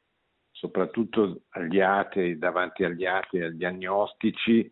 [0.50, 4.70] soprattutto agli atei, davanti agli atei, agli agnostici,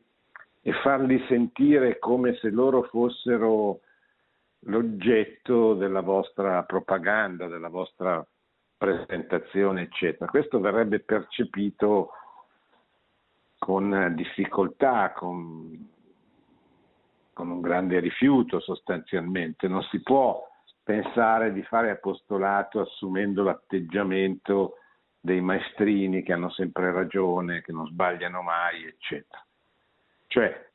[0.67, 3.81] e farli sentire come se loro fossero
[4.61, 8.27] l'oggetto della vostra propaganda, della vostra
[8.77, 10.31] presentazione, eccetera.
[10.31, 12.13] Questo verrebbe percepito
[13.59, 15.93] con difficoltà, con,
[17.35, 19.69] con un grande rifiuto sostanzialmente.
[19.69, 20.43] Non si può
[20.83, 24.79] pensare di fare apostolato assumendo l'atteggiamento
[25.21, 29.45] dei maestrini che hanno sempre ragione, che non sbagliano mai, eccetera.
[30.27, 30.71] Cioè,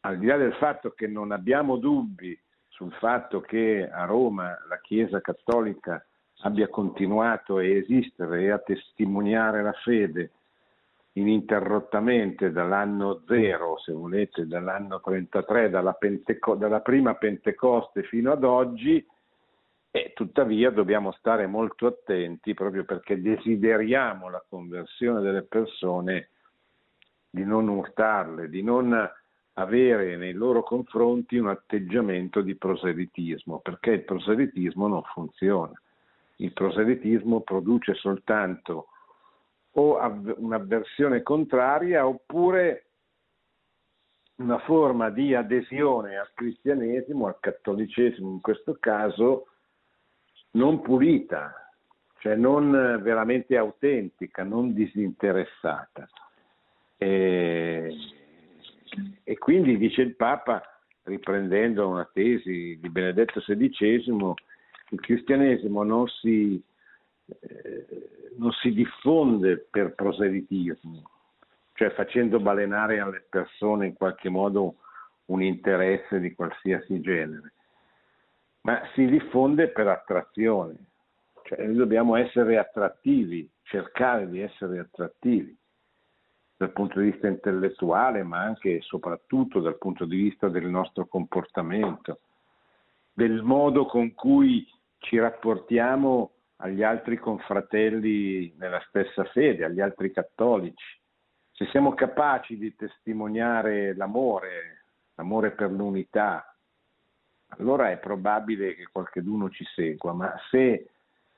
[0.00, 2.38] al di là del fatto che non abbiamo dubbi
[2.68, 6.04] sul fatto che a Roma la Chiesa cattolica
[6.42, 10.32] abbia continuato a esistere e a testimoniare la fede
[11.14, 19.04] ininterrottamente dall'anno zero, se volete, dall'anno 33, dalla, Penteco- dalla prima Pentecoste fino ad oggi,
[19.96, 26.30] e tuttavia dobbiamo stare molto attenti proprio perché desideriamo la conversione delle persone
[27.30, 28.92] di non urtarle, di non
[29.52, 35.80] avere nei loro confronti un atteggiamento di proselitismo, perché il proselitismo non funziona.
[36.38, 38.88] Il proselitismo produce soltanto
[39.76, 39.98] o
[40.36, 42.86] un'avversione contraria oppure
[44.36, 49.46] una forma di adesione al cristianesimo, al cattolicesimo in questo caso,
[50.52, 51.70] non pulita,
[52.18, 52.70] cioè non
[53.02, 56.08] veramente autentica, non disinteressata.
[56.96, 57.94] E,
[59.22, 60.62] e quindi dice il Papa,
[61.04, 64.34] riprendendo una tesi di Benedetto XVI,
[64.90, 66.62] il cristianesimo non si,
[68.36, 71.02] non si diffonde per proselitismo,
[71.74, 74.76] cioè facendo balenare alle persone in qualche modo
[75.26, 77.52] un interesse di qualsiasi genere,
[78.62, 80.76] ma si diffonde per attrazione,
[81.44, 85.56] cioè noi dobbiamo essere attrattivi, cercare di essere attrattivi
[86.56, 91.06] dal punto di vista intellettuale, ma anche e soprattutto dal punto di vista del nostro
[91.06, 92.20] comportamento,
[93.12, 94.66] del modo con cui
[94.98, 96.33] ci rapportiamo
[96.64, 100.98] agli altri confratelli nella stessa fede, agli altri cattolici.
[101.52, 106.56] Se siamo capaci di testimoniare l'amore, l'amore per l'unità,
[107.48, 110.88] allora è probabile che qualcuno ci segua, ma se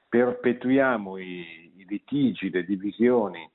[0.09, 3.51] perpetuiamo i, i litigi, le divisioni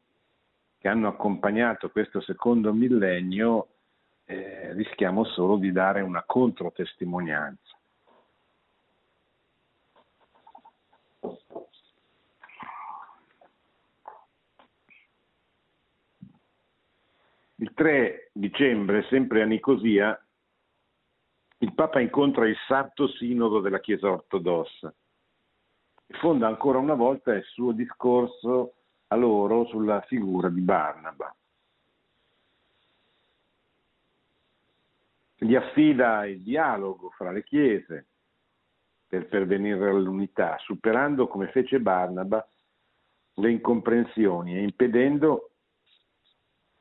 [0.78, 3.68] che hanno accompagnato questo secondo millennio,
[4.26, 7.80] eh, rischiamo solo di dare una controtestimonianza.
[17.62, 20.20] Il 3 dicembre, sempre a Nicosia,
[21.60, 24.92] il Papa incontra il Santo Sinodo della Chiesa ortodossa
[26.08, 28.74] e fonda ancora una volta il suo discorso
[29.10, 31.36] a loro sulla figura di Barnaba.
[35.38, 38.08] Gli affida il dialogo fra le chiese
[39.08, 42.44] per pervenire all'unità, superando come fece Barnaba
[43.36, 45.51] le incomprensioni e impedendo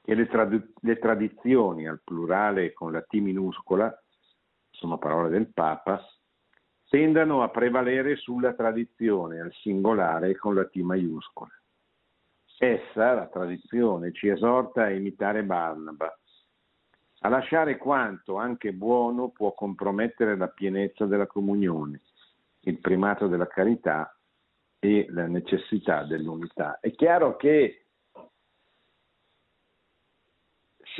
[0.02, 3.94] che le, trad- le tradizioni al plurale con la T minuscola
[4.70, 6.02] sono parole del Papa,
[6.88, 11.50] tendano a prevalere sulla tradizione al singolare con la T maiuscola.
[12.58, 16.14] Essa, la tradizione, ci esorta a imitare Barnaba,
[17.20, 22.00] a lasciare quanto anche buono può compromettere la pienezza della comunione,
[22.60, 24.14] il primato della carità
[24.78, 26.78] e la necessità dell'unità.
[26.80, 27.79] È chiaro che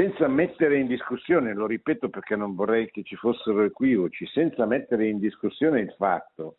[0.00, 5.06] senza mettere in discussione, lo ripeto perché non vorrei che ci fossero equivoci, senza mettere
[5.06, 6.56] in discussione il fatto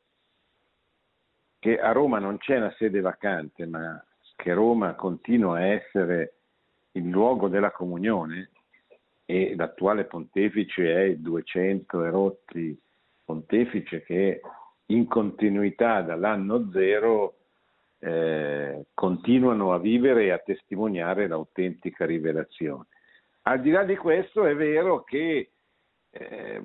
[1.57, 4.03] che a Roma non c'è una sede vacante, ma
[4.35, 6.35] che Roma continua a essere
[6.91, 8.51] il luogo della comunione
[9.25, 12.79] e l'attuale pontefice è il 200 erotti
[13.25, 14.41] pontefice che
[14.87, 17.37] in continuità dall'anno zero
[17.97, 22.85] eh, continuano a vivere e a testimoniare l'autentica rivelazione.
[23.43, 25.51] Al di là di questo è vero che
[26.11, 26.63] eh,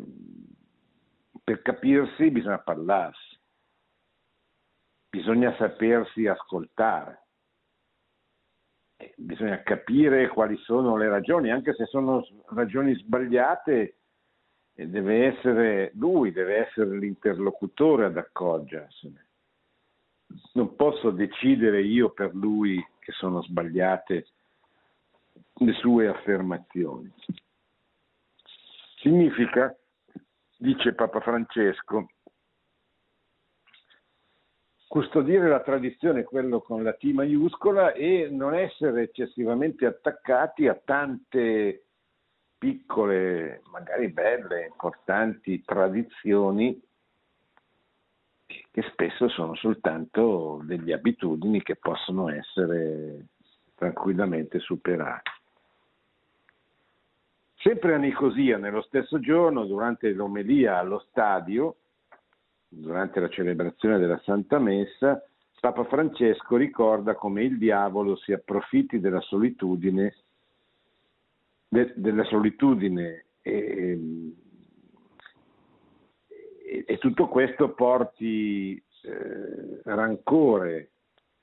[1.42, 3.38] per capirsi bisogna parlarsi,
[5.08, 7.22] bisogna sapersi ascoltare,
[8.96, 13.96] eh, bisogna capire quali sono le ragioni, anche se sono ragioni sbagliate,
[14.74, 19.26] deve essere lui, deve essere l'interlocutore ad accorgersene.
[20.52, 24.26] Non posso decidere io per lui che sono sbagliate
[25.58, 27.12] le sue affermazioni.
[28.98, 29.74] Significa,
[30.58, 32.08] dice Papa Francesco,
[34.86, 41.84] custodire la tradizione, quello con la T maiuscola, e non essere eccessivamente attaccati a tante
[42.58, 46.80] piccole, magari belle, importanti tradizioni
[48.46, 53.26] che spesso sono soltanto delle abitudini che possono essere
[53.74, 55.30] tranquillamente superate.
[57.66, 61.78] Sempre a Nicosia, nello stesso giorno, durante l'omelia allo stadio,
[62.68, 65.20] durante la celebrazione della Santa Messa,
[65.58, 70.14] Papa Francesco ricorda come il diavolo si approfitti della solitudine
[71.66, 74.32] de, della solitudine e,
[76.68, 80.90] e, e, tutto questo porti eh, rancore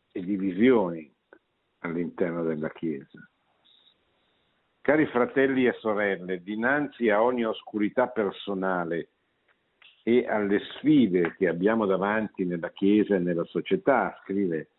[0.10, 1.14] e divisioni
[1.80, 3.28] all'interno della Chiesa.
[4.84, 9.12] Cari fratelli e sorelle, dinanzi a ogni oscurità personale
[10.04, 14.72] e alle sfide che abbiamo davanti nella Chiesa e nella società, scrive,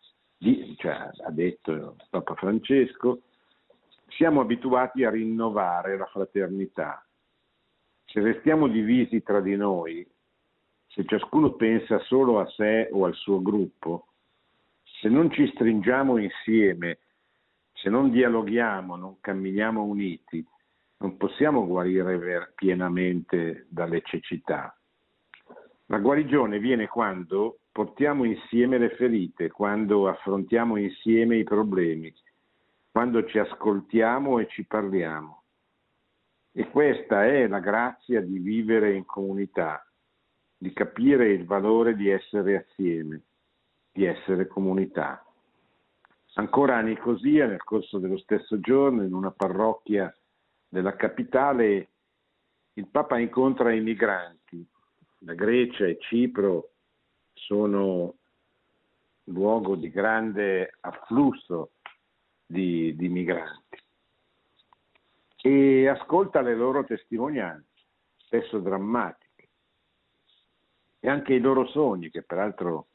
[0.77, 3.21] cioè, ha detto Papa Francesco,
[4.09, 7.03] siamo abituati a rinnovare la fraternità.
[8.05, 10.07] Se restiamo divisi tra di noi,
[10.85, 14.09] se ciascuno pensa solo a sé o al suo gruppo,
[14.83, 16.99] se non ci stringiamo insieme,
[17.75, 20.45] se non dialoghiamo, non camminiamo uniti,
[20.97, 24.75] non possiamo guarire pienamente dalle cecità.
[25.87, 32.13] La guarigione viene quando portiamo insieme le ferite, quando affrontiamo insieme i problemi,
[32.89, 35.43] quando ci ascoltiamo e ci parliamo.
[36.53, 39.85] E questa è la grazia di vivere in comunità,
[40.57, 43.23] di capire il valore di essere assieme,
[43.91, 45.24] di essere comunità.
[46.37, 50.13] Ancora a Nicosia, nel corso dello stesso giorno, in una parrocchia
[50.67, 51.89] della capitale,
[52.73, 54.65] il Papa incontra i migranti.
[55.19, 56.71] La Grecia e Cipro
[57.33, 58.15] sono
[59.25, 61.71] luogo di grande afflusso
[62.45, 63.81] di, di migranti
[65.41, 67.85] e ascolta le loro testimonianze,
[68.17, 69.49] spesso drammatiche,
[70.99, 72.87] e anche i loro sogni, che peraltro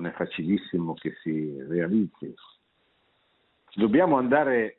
[0.00, 2.32] non è facilissimo che si realizzino.
[3.74, 4.78] Dobbiamo andare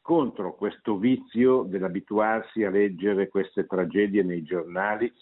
[0.00, 5.12] contro questo vizio dell'abituarsi a leggere queste tragedie nei giornali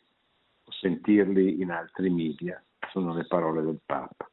[0.65, 4.29] o sentirli in altri media, sono le parole del Papa.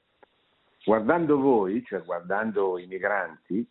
[0.83, 3.65] Guardando voi, cioè guardando i migranti,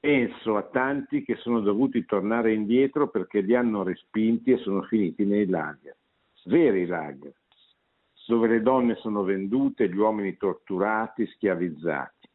[0.00, 5.24] penso a tanti che sono dovuti tornare indietro perché li hanno respinti e sono finiti
[5.24, 5.96] nei lager,
[6.44, 7.34] veri lager,
[8.28, 12.28] dove le donne sono vendute, gli uomini torturati, schiavizzati.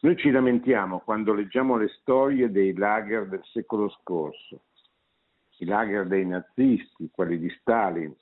[0.00, 4.62] Noi ci lamentiamo quando leggiamo le storie dei lager del secolo scorso,
[5.58, 8.16] i lager dei nazisti, quelli di Stalin.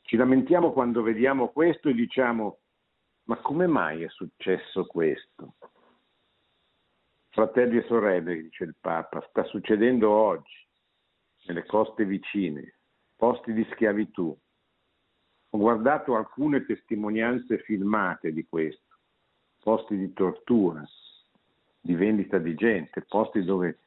[0.00, 2.58] Ci lamentiamo quando vediamo questo e diciamo
[3.24, 5.56] ma come mai è successo questo?
[7.28, 10.66] Fratelli e sorelle, dice il Papa, sta succedendo oggi,
[11.44, 12.78] nelle coste vicine,
[13.14, 14.34] posti di schiavitù.
[15.50, 18.96] Ho guardato alcune testimonianze filmate di questo,
[19.62, 20.86] posti di tortura,
[21.80, 23.78] di vendita di gente, posti dove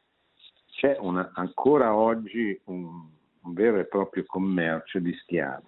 [0.72, 3.08] c'è una, ancora oggi un,
[3.42, 5.68] un vero e proprio commercio di schiavi.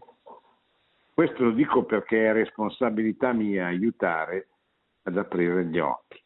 [1.13, 4.47] Questo lo dico perché è responsabilità mia aiutare
[5.03, 6.19] ad aprire gli occhi.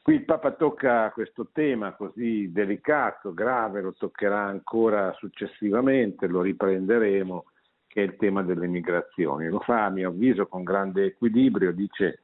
[0.00, 7.44] Qui il Papa tocca questo tema così delicato, grave, lo toccherà ancora successivamente, lo riprenderemo,
[7.90, 9.48] che è il tema delle migrazioni.
[9.48, 12.20] Lo fa a mio avviso con grande equilibrio, dice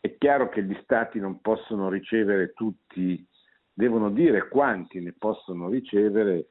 [0.00, 3.24] è chiaro che gli stati non possono ricevere tutti,
[3.72, 6.48] devono dire quanti ne possono ricevere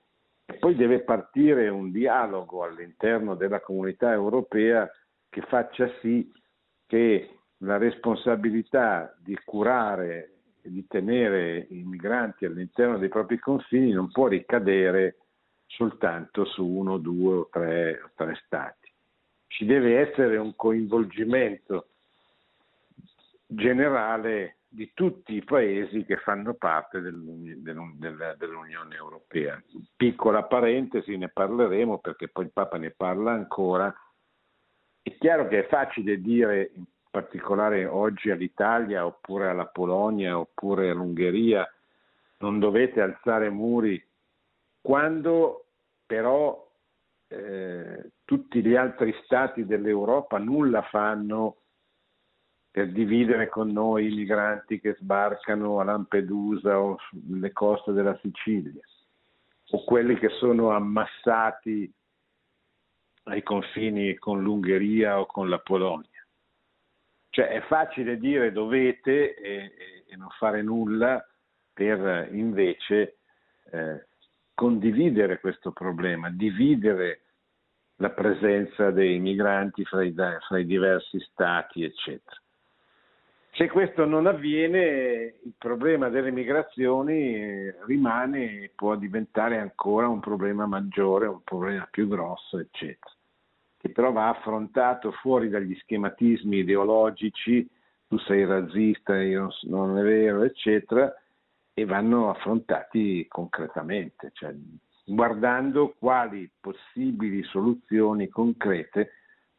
[0.60, 4.90] poi deve partire un dialogo all'interno della comunità europea
[5.28, 6.32] che faccia sì
[6.86, 14.10] che la responsabilità di curare e di tenere i migranti all'interno dei propri confini non
[14.10, 15.18] può ricadere
[15.68, 18.92] soltanto su uno, due o tre, tre stati.
[19.48, 21.90] Ci deve essere un coinvolgimento
[23.46, 29.62] generale di tutti i paesi che fanno parte dell'Unione Europea.
[29.96, 33.94] Piccola parentesi, ne parleremo perché poi il Papa ne parla ancora.
[35.02, 41.68] È chiaro che è facile dire, in particolare oggi all'Italia oppure alla Polonia oppure all'Ungheria,
[42.40, 44.06] non dovete alzare muri,
[44.88, 45.66] quando
[46.06, 46.66] però
[47.28, 51.58] eh, tutti gli altri stati dell'Europa nulla fanno
[52.72, 58.82] per dividere con noi i migranti che sbarcano a Lampedusa o sulle coste della Sicilia,
[59.72, 61.94] o quelli che sono ammassati
[63.24, 66.26] ai confini con l'Ungheria o con la Polonia.
[67.32, 71.22] Cioè è facile dire dovete e, e non fare nulla
[71.74, 73.18] per invece
[73.70, 74.07] eh,
[74.58, 77.22] condividere questo problema, dividere
[77.98, 82.42] la presenza dei migranti fra i, fra i diversi stati, eccetera.
[83.52, 90.22] Se questo non avviene, il problema delle migrazioni eh, rimane e può diventare ancora un
[90.22, 93.14] problema maggiore, un problema più grosso, eccetera,
[93.78, 97.70] che però va affrontato fuori dagli schematismi ideologici,
[98.08, 101.14] tu sei razzista, io non è vero, eccetera,
[101.80, 104.52] e vanno affrontati concretamente, cioè
[105.06, 109.12] guardando quali possibili soluzioni concrete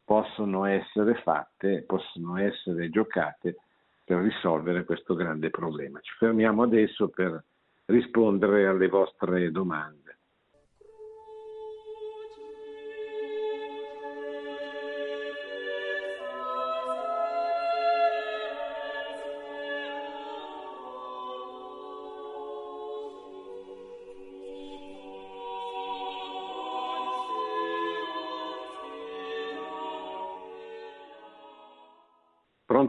[0.03, 3.59] possono essere fatte, possono essere giocate
[4.05, 6.01] per risolvere questo grande problema.
[6.01, 7.41] Ci fermiamo adesso per
[7.85, 10.08] rispondere alle vostre domande.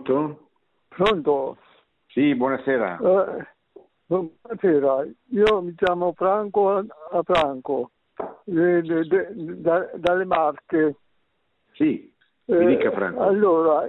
[0.10, 0.50] Pronto?
[0.88, 1.58] Pronto?
[2.08, 2.98] Sì, buonasera.
[2.98, 3.48] Eh,
[4.08, 7.92] buonasera, io mi chiamo Franco a Franco,
[8.44, 10.96] de, de, de, da, dalle Marche.
[11.74, 12.12] Sì,
[12.46, 13.22] mi dica Franco.
[13.22, 13.88] Eh, allora,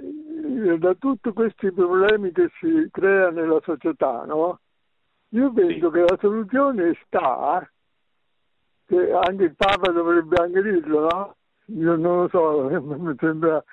[0.77, 4.59] da tutti questi problemi che si creano nella società, no?
[5.29, 5.91] Io penso sì.
[5.91, 7.67] che la soluzione sta,
[8.85, 11.35] che anche il Papa dovrebbe anche dirlo, no?
[11.77, 13.63] Io non lo so, mi sembra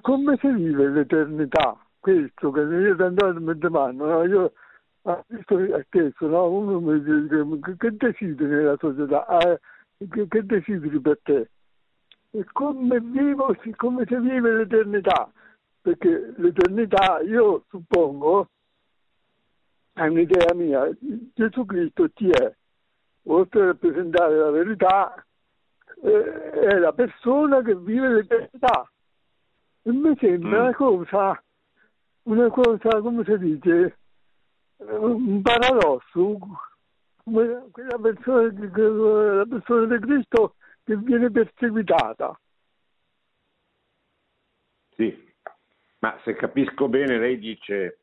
[0.00, 1.78] come si vive l'eternità?
[2.02, 4.24] questo che io sono andato a mezzo mano, no?
[4.24, 4.52] io
[5.28, 5.56] visto
[5.88, 6.50] chiesto, no?
[6.50, 9.58] uno mi dice che desideri nella società, ah,
[9.96, 11.50] che, che, desideri per te?
[12.32, 15.30] E come, vivo, come si vive l'eternità?
[15.80, 18.48] Perché l'eternità, io suppongo,
[19.92, 20.90] è un'idea mia,
[21.34, 22.52] Gesù Cristo chi è?
[23.26, 25.24] Oltre a rappresentare la verità,
[26.02, 28.91] eh, è la persona che vive l'eternità.
[29.82, 30.62] Mi sembra mm.
[30.62, 31.42] una cosa
[32.24, 33.98] una cosa, come si dice,
[34.76, 36.38] un paradosso,
[37.24, 38.52] quella persona,
[39.36, 40.54] la persona di Cristo
[40.84, 42.38] che viene perseguitata.
[44.94, 45.32] Sì,
[46.00, 47.98] ma se capisco bene lei dice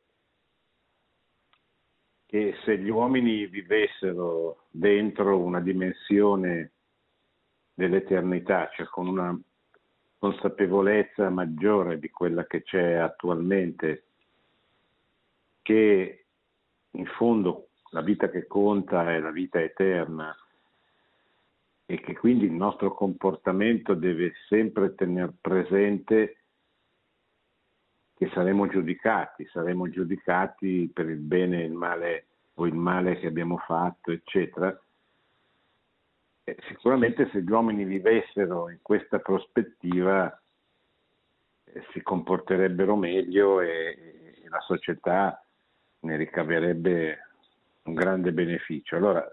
[2.26, 6.72] che se gli uomini vivessero dentro una dimensione
[7.74, 9.40] dell'eternità, cioè con una
[10.20, 14.04] consapevolezza maggiore di quella che c'è attualmente
[15.62, 16.26] che
[16.92, 20.36] in fondo la vita che conta è la vita eterna
[21.86, 26.36] e che quindi il nostro comportamento deve sempre tenere presente
[28.14, 33.28] che saremo giudicati, saremo giudicati per il bene e il male o il male che
[33.28, 34.78] abbiamo fatto, eccetera.
[36.50, 40.42] E sicuramente se gli uomini vivessero in questa prospettiva
[41.66, 45.46] eh, si comporterebbero meglio e, e la società
[46.00, 47.28] ne ricaverebbe
[47.84, 48.96] un grande beneficio.
[48.96, 49.24] Allora,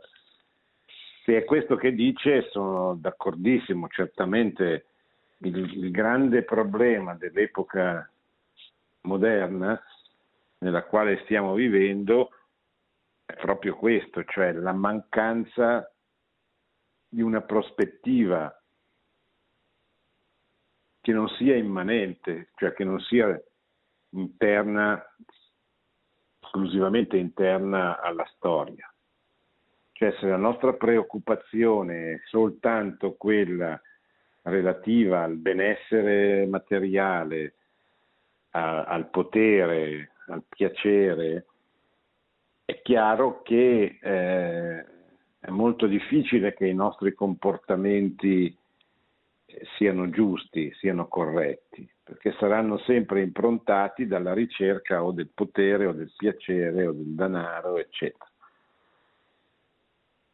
[1.24, 4.86] se è questo che dice, sono d'accordissimo, certamente
[5.38, 8.10] il, il grande problema dell'epoca
[9.02, 9.80] moderna
[10.58, 12.30] nella quale stiamo vivendo
[13.24, 15.90] è proprio questo, cioè la mancanza
[17.08, 18.52] di una prospettiva
[21.00, 23.40] che non sia immanente, cioè che non sia
[24.10, 25.02] interna
[26.56, 28.90] esclusivamente interna alla storia.
[29.92, 33.80] Cioè se la nostra preoccupazione è soltanto quella
[34.42, 37.54] relativa al benessere materiale,
[38.50, 41.46] a, al potere, al piacere,
[42.64, 44.86] è chiaro che eh,
[45.46, 48.46] è molto difficile che i nostri comportamenti
[49.44, 55.92] eh, siano giusti, siano corretti, perché saranno sempre improntati dalla ricerca o del potere o
[55.92, 58.28] del piacere o del denaro, eccetera.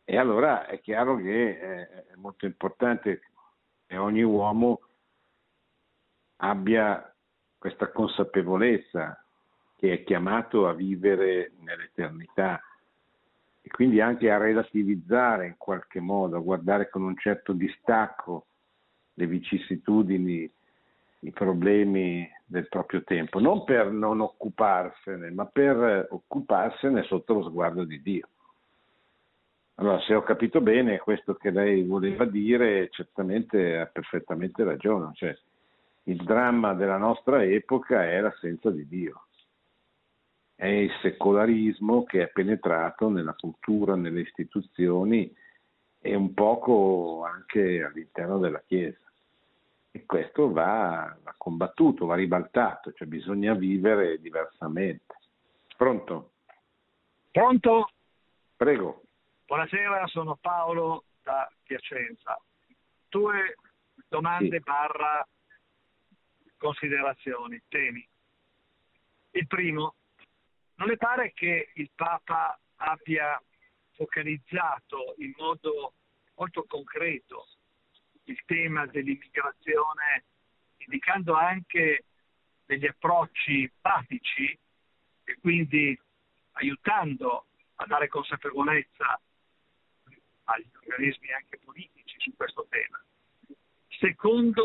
[0.02, 3.20] E allora è chiaro che eh, è molto importante
[3.86, 4.80] che ogni uomo
[6.36, 7.14] abbia
[7.58, 9.22] questa consapevolezza
[9.76, 12.62] che è chiamato a vivere nell'eternità
[13.72, 18.46] quindi anche a relativizzare in qualche modo, a guardare con un certo distacco
[19.14, 20.50] le vicissitudini,
[21.20, 27.84] i problemi del proprio tempo, non per non occuparsene, ma per occuparsene sotto lo sguardo
[27.84, 28.28] di Dio.
[29.76, 35.10] Allora, se ho capito bene, questo che lei voleva dire certamente ha perfettamente ragione.
[35.14, 35.36] Cioè,
[36.04, 39.26] il dramma della nostra epoca è l'assenza di Dio,
[40.62, 45.34] è il secolarismo che è penetrato nella cultura, nelle istituzioni
[45.98, 49.10] e un poco anche all'interno della Chiesa.
[49.90, 55.16] E questo va, va combattuto, va ribaltato, cioè bisogna vivere diversamente.
[55.76, 56.30] Pronto?
[57.32, 57.90] Pronto?
[58.54, 59.02] Prego.
[59.44, 62.40] Buonasera, sono Paolo da Piacenza.
[63.08, 63.56] Due
[64.06, 64.62] domande sì.
[64.62, 65.26] barra
[66.56, 68.06] considerazioni, temi.
[69.32, 69.94] Il primo,
[70.82, 73.40] non le pare che il Papa abbia
[73.92, 75.94] focalizzato in modo
[76.34, 77.46] molto concreto
[78.24, 80.24] il tema dell'immigrazione,
[80.78, 82.06] indicando anche
[82.66, 84.58] degli approcci pratici
[85.22, 85.96] e quindi
[86.52, 89.20] aiutando a dare consapevolezza
[90.44, 93.00] agli organismi anche politici su questo tema.
[94.00, 94.64] Secondo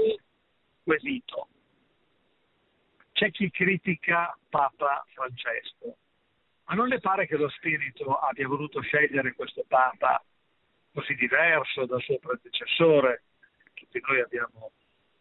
[0.84, 1.48] quesito,
[3.12, 5.98] c'è chi critica Papa Francesco,
[6.68, 10.22] ma non le pare che lo spirito abbia voluto scegliere questo Papa
[10.94, 13.24] così diverso dal suo predecessore,
[13.74, 14.72] che tutti noi abbiamo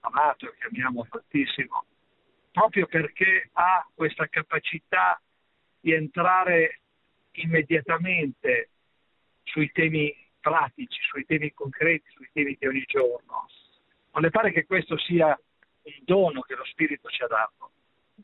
[0.01, 1.85] amato e che amiamo tantissimo,
[2.51, 5.21] proprio perché ha questa capacità
[5.79, 6.81] di entrare
[7.33, 8.71] immediatamente
[9.45, 13.47] sui temi pratici, sui temi concreti, sui temi di ogni giorno.
[14.13, 17.71] Non le pare che questo sia un dono che lo Spirito ci ha dato?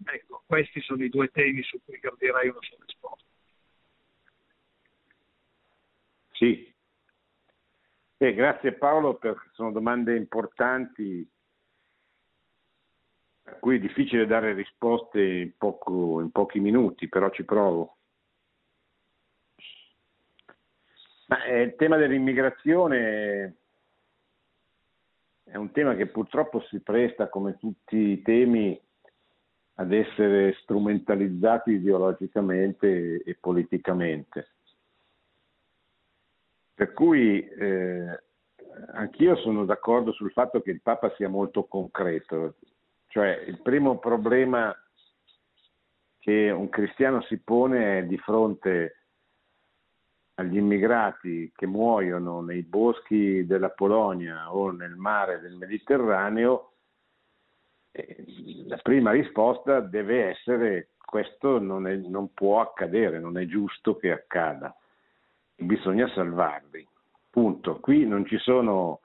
[0.04, 3.24] Ecco, questi sono i due temi su cui gradirei una sua risposta.
[6.32, 6.74] Sì.
[8.16, 11.28] Eh, grazie Paolo, perché sono domande importanti
[13.44, 17.96] a cui è difficile dare risposte in, poco, in pochi minuti, però ci provo.
[21.26, 23.56] Ma, eh, il tema dell'immigrazione
[25.44, 28.80] è un tema che purtroppo si presta, come tutti i temi,
[29.74, 34.48] ad essere strumentalizzati ideologicamente e politicamente.
[36.74, 38.20] Per cui eh,
[38.92, 42.56] anch'io sono d'accordo sul fatto che il Papa sia molto concreto,
[43.08, 44.74] cioè il primo problema
[46.18, 48.96] che un cristiano si pone è di fronte
[50.34, 56.71] agli immigrati che muoiono nei boschi della Polonia o nel mare del Mediterraneo,
[58.66, 64.12] la prima risposta deve essere questo non, è, non, può accadere, non è giusto che
[64.12, 64.74] accada,
[65.56, 66.86] bisogna salvarli.
[67.28, 67.80] Punto.
[67.80, 69.00] Qui non ci sono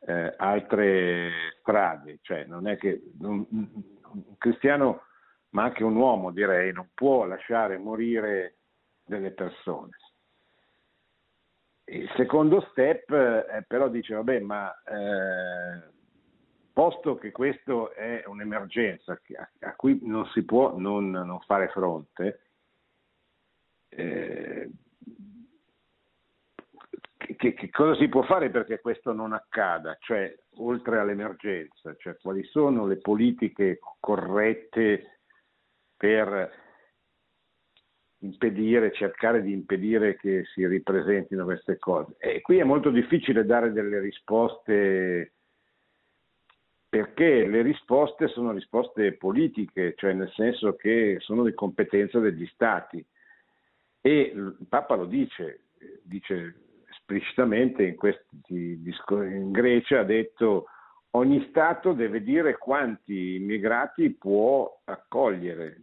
[0.00, 1.30] eh, altre
[1.60, 5.02] strade, cioè non è che un, un cristiano,
[5.50, 8.56] ma anche un uomo direi, non può lasciare morire
[9.04, 9.96] delle persone
[11.88, 15.94] il secondo step eh, però dice, vabbè, ma eh,
[16.76, 19.18] posto che questo è un'emergenza
[19.60, 22.40] a cui non si può non, non fare fronte,
[23.88, 24.70] eh,
[27.16, 29.96] che, che, cosa si può fare perché questo non accada?
[29.98, 35.20] Cioè, oltre all'emergenza, cioè, quali sono le politiche corrette
[35.96, 36.52] per
[38.18, 42.16] impedire, cercare di impedire che si ripresentino queste cose.
[42.18, 45.35] E qui è molto difficile dare delle risposte
[46.96, 53.04] perché le risposte sono risposte politiche, cioè nel senso che sono di competenza degli stati.
[54.00, 55.64] E il Papa lo dice,
[56.02, 56.54] dice
[56.88, 60.68] esplicitamente in, questi, in Grecia, ha detto
[61.10, 65.82] ogni Stato deve dire quanti immigrati può accogliere,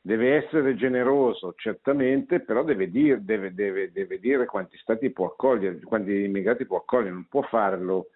[0.00, 5.80] deve essere generoso certamente, però deve dire, deve, deve, deve dire quanti stati può accogliere,
[5.80, 8.10] quanti immigrati può accogliere, non può farlo.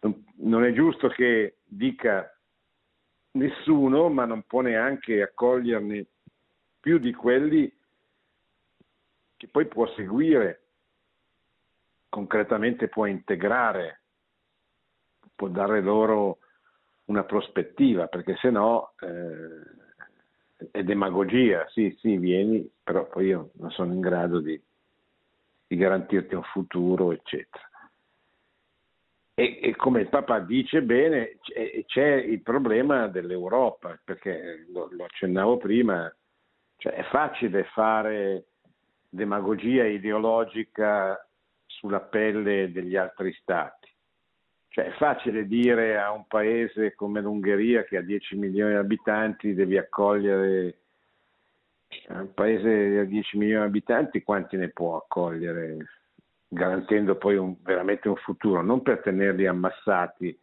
[0.00, 2.30] Non, è giusto che dica
[3.32, 6.06] nessuno, ma non può neanche accoglierne
[6.80, 7.72] più di quelli
[9.36, 10.62] che poi può seguire,
[12.08, 14.00] concretamente può integrare,
[15.34, 16.38] può dare loro
[17.06, 23.70] una prospettiva, perché se no eh, è demagogia, sì, sì, vieni, però poi io non
[23.70, 24.60] sono in grado di,
[25.66, 27.68] di garantirti un futuro, eccetera.
[29.38, 35.04] E, e, come il Papa dice bene, c'è, c'è il problema dell'Europa, perché lo, lo
[35.04, 36.10] accennavo prima,
[36.78, 38.46] cioè è facile fare
[39.10, 41.22] demagogia ideologica
[41.66, 43.90] sulla pelle degli altri stati.
[44.68, 49.52] Cioè è facile dire a un paese come l'Ungheria che ha 10 milioni di abitanti
[49.52, 50.78] devi accogliere
[52.08, 55.76] un paese a 10 milioni di abitanti quanti ne può accogliere
[56.56, 60.36] garantendo poi un, veramente un futuro, non per tenerli ammassati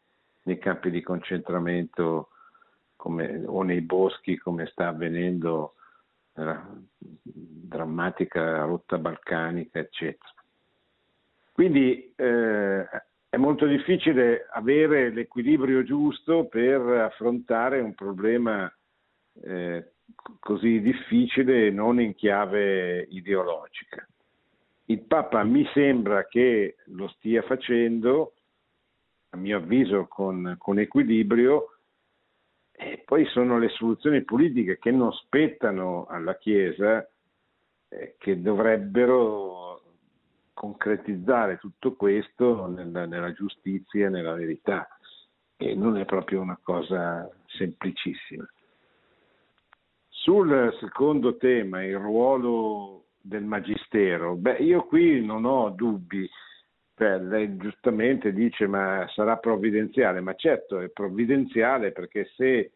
[0.44, 2.30] nei campi di concentramento
[2.96, 5.74] come, o nei boschi come sta avvenendo
[6.36, 10.32] nella drammatica rotta balcanica, eccetera.
[11.52, 12.88] Quindi eh,
[13.30, 18.72] è molto difficile avere l'equilibrio giusto per affrontare un problema
[19.42, 19.94] eh,
[20.40, 24.08] così difficile non in chiave ideologica.
[24.94, 28.34] Il Papa mi sembra che lo stia facendo,
[29.30, 31.78] a mio avviso, con, con equilibrio,
[32.72, 37.10] e poi sono le soluzioni politiche che non spettano alla Chiesa,
[37.90, 39.82] eh, che dovrebbero
[40.54, 44.88] concretizzare tutto questo nella, nella giustizia nella verità.
[45.58, 48.48] E non è proprio una cosa semplicissima.
[50.08, 54.36] Sul secondo tema, il ruolo del Magistero?
[54.36, 56.30] Beh, io qui non ho dubbi.
[56.96, 62.72] Beh, lei giustamente dice ma sarà provvidenziale, ma certo è provvidenziale perché se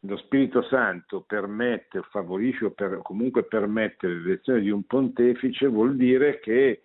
[0.00, 5.96] lo Spirito Santo permette o favorisce o per, comunque permette l'elezione di un pontefice vuol
[5.96, 6.84] dire che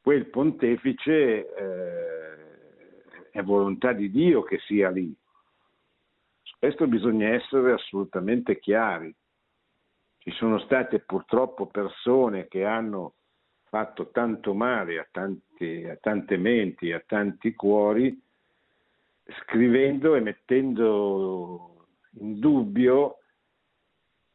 [0.00, 5.14] quel pontefice eh, è volontà di Dio che sia lì.
[6.58, 9.14] Questo bisogna essere assolutamente chiari.
[10.22, 13.14] Ci sono state purtroppo persone che hanno
[13.64, 18.22] fatto tanto male a, tanti, a tante menti, a tanti cuori,
[19.40, 21.88] scrivendo e mettendo
[22.20, 23.18] in dubbio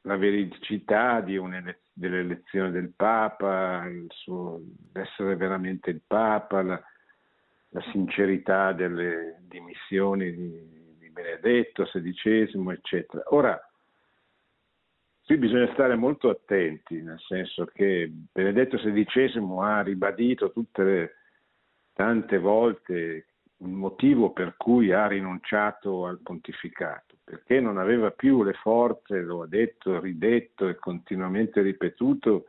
[0.01, 4.59] la veridicità dell'elezione del Papa, suo,
[4.91, 6.83] essere veramente il Papa, la,
[7.69, 13.23] la sincerità delle dimissioni di, di Benedetto XVI, eccetera.
[13.27, 13.61] Ora,
[15.27, 21.15] Qui bisogna stare molto attenti, nel senso che Benedetto XVI ha ribadito tutte le
[21.91, 23.25] tante volte
[23.57, 29.41] il motivo per cui ha rinunciato al pontificato, perché non aveva più le forze, lo
[29.41, 32.45] ha detto, ridetto e continuamente ripetuto,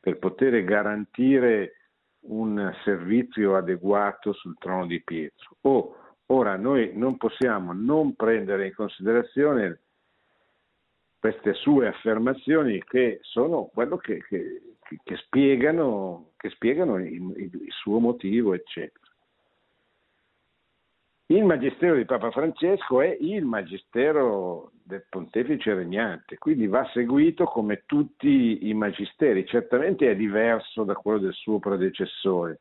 [0.00, 1.74] per poter garantire
[2.22, 5.56] un servizio adeguato sul trono di Pietro.
[5.60, 5.96] Oh,
[6.26, 9.82] ora noi non possiamo non prendere in considerazione
[11.18, 14.62] queste sue affermazioni che sono quello che, che,
[15.02, 19.06] che spiegano, che spiegano il, il, suo motivo, eccetera.
[21.30, 27.82] Il magistero di Papa Francesco è il magistero del pontefice regnante, quindi va seguito come
[27.84, 29.44] tutti i magisteri.
[29.44, 32.60] Certamente è diverso da quello del suo predecessore,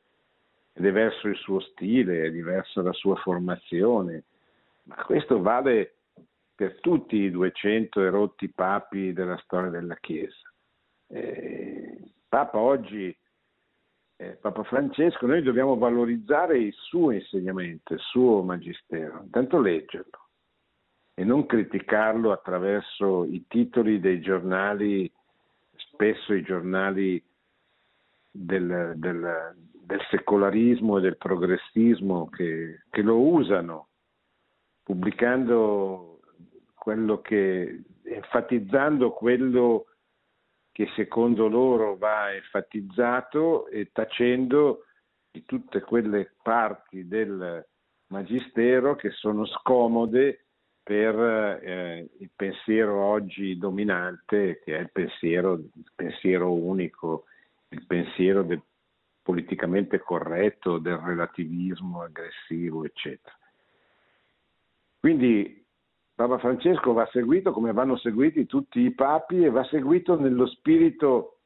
[0.74, 4.24] è diverso il suo stile, è diversa la sua formazione,
[4.84, 5.97] ma questo vale
[6.58, 10.52] per tutti i 200 erotti papi della storia della Chiesa.
[11.06, 13.16] Eh, Papa oggi,
[14.16, 20.30] eh, Papa Francesco, noi dobbiamo valorizzare il suo insegnamento, il suo magistero, intanto leggerlo
[21.14, 25.12] e non criticarlo attraverso i titoli dei giornali,
[25.76, 27.24] spesso i giornali
[28.32, 33.90] del, del, del secolarismo e del progressismo che, che lo usano,
[34.82, 36.17] pubblicando
[36.88, 39.88] quello che, enfatizzando quello
[40.72, 44.86] che secondo loro va enfatizzato e tacendo
[45.30, 47.68] di tutte quelle parti del
[48.08, 50.46] magistero che sono scomode
[50.82, 57.26] per eh, il pensiero oggi dominante, che è il pensiero, il pensiero unico,
[57.68, 58.62] il pensiero del
[59.22, 63.38] politicamente corretto, del relativismo aggressivo, eccetera.
[65.02, 65.66] Quindi
[66.18, 71.42] Papa Francesco va seguito come vanno seguiti tutti i papi e va seguito nello spirito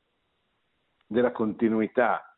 [1.05, 2.37] della continuità,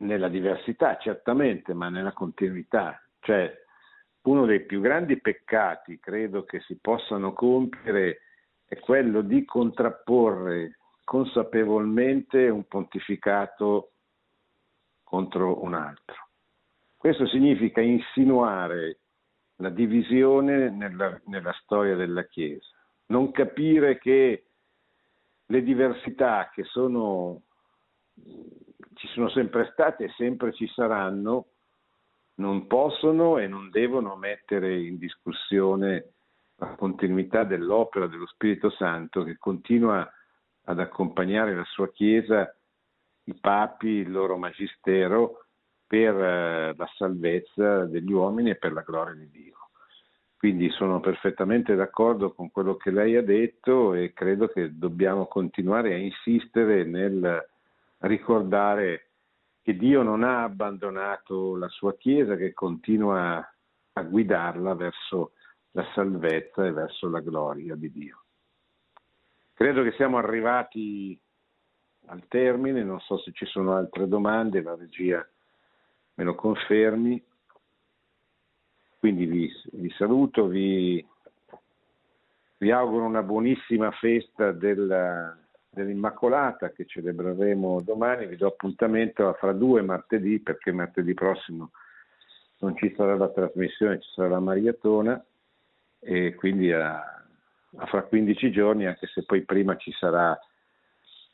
[0.00, 3.02] nella diversità certamente, ma nella continuità.
[3.20, 3.50] Cioè
[4.24, 8.20] uno dei più grandi peccati, credo, che si possano compiere
[8.66, 13.92] è quello di contrapporre consapevolmente un pontificato
[15.02, 16.28] contro un altro.
[16.98, 18.98] Questo significa insinuare
[19.56, 22.66] la divisione nella, nella storia della Chiesa,
[23.06, 24.44] non capire che
[25.46, 27.42] le diversità che sono,
[28.94, 31.46] ci sono sempre state e sempre ci saranno,
[32.36, 36.08] non possono e non devono mettere in discussione
[36.56, 40.08] la continuità dell'opera dello Spirito Santo che continua
[40.64, 42.52] ad accompagnare la sua Chiesa,
[43.24, 45.43] i papi, il loro magistero
[45.94, 49.68] per eh, la salvezza degli uomini e per la gloria di Dio.
[50.36, 55.94] Quindi sono perfettamente d'accordo con quello che lei ha detto e credo che dobbiamo continuare
[55.94, 57.48] a insistere nel
[57.98, 59.10] ricordare
[59.62, 63.36] che Dio non ha abbandonato la sua Chiesa, che continua
[63.92, 65.34] a guidarla verso
[65.70, 68.24] la salvezza e verso la gloria di Dio.
[69.54, 71.16] Credo che siamo arrivati
[72.06, 75.24] al termine, non so se ci sono altre domande, la regia
[76.14, 77.22] me lo confermi.
[78.98, 81.06] Quindi vi, vi saluto, vi,
[82.58, 85.36] vi, auguro una buonissima festa della,
[85.68, 91.70] dell'Immacolata che celebreremo domani, vi do appuntamento fra due martedì perché martedì prossimo
[92.64, 95.22] non ci sarà la trasmissione, ci sarà la maratona
[96.00, 100.38] e quindi a, a fra 15 giorni, anche se poi prima ci sarà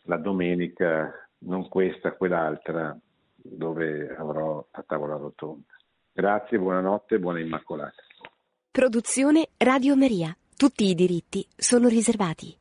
[0.05, 2.97] la domenica, non questa, quell'altra,
[3.43, 5.75] dove avrò la tavola rotonda.
[6.13, 8.03] Grazie, buonanotte e buona Immacolata.
[8.71, 10.37] Produzione Radio Maria.
[10.57, 12.57] Tutti i diritti sono riservati.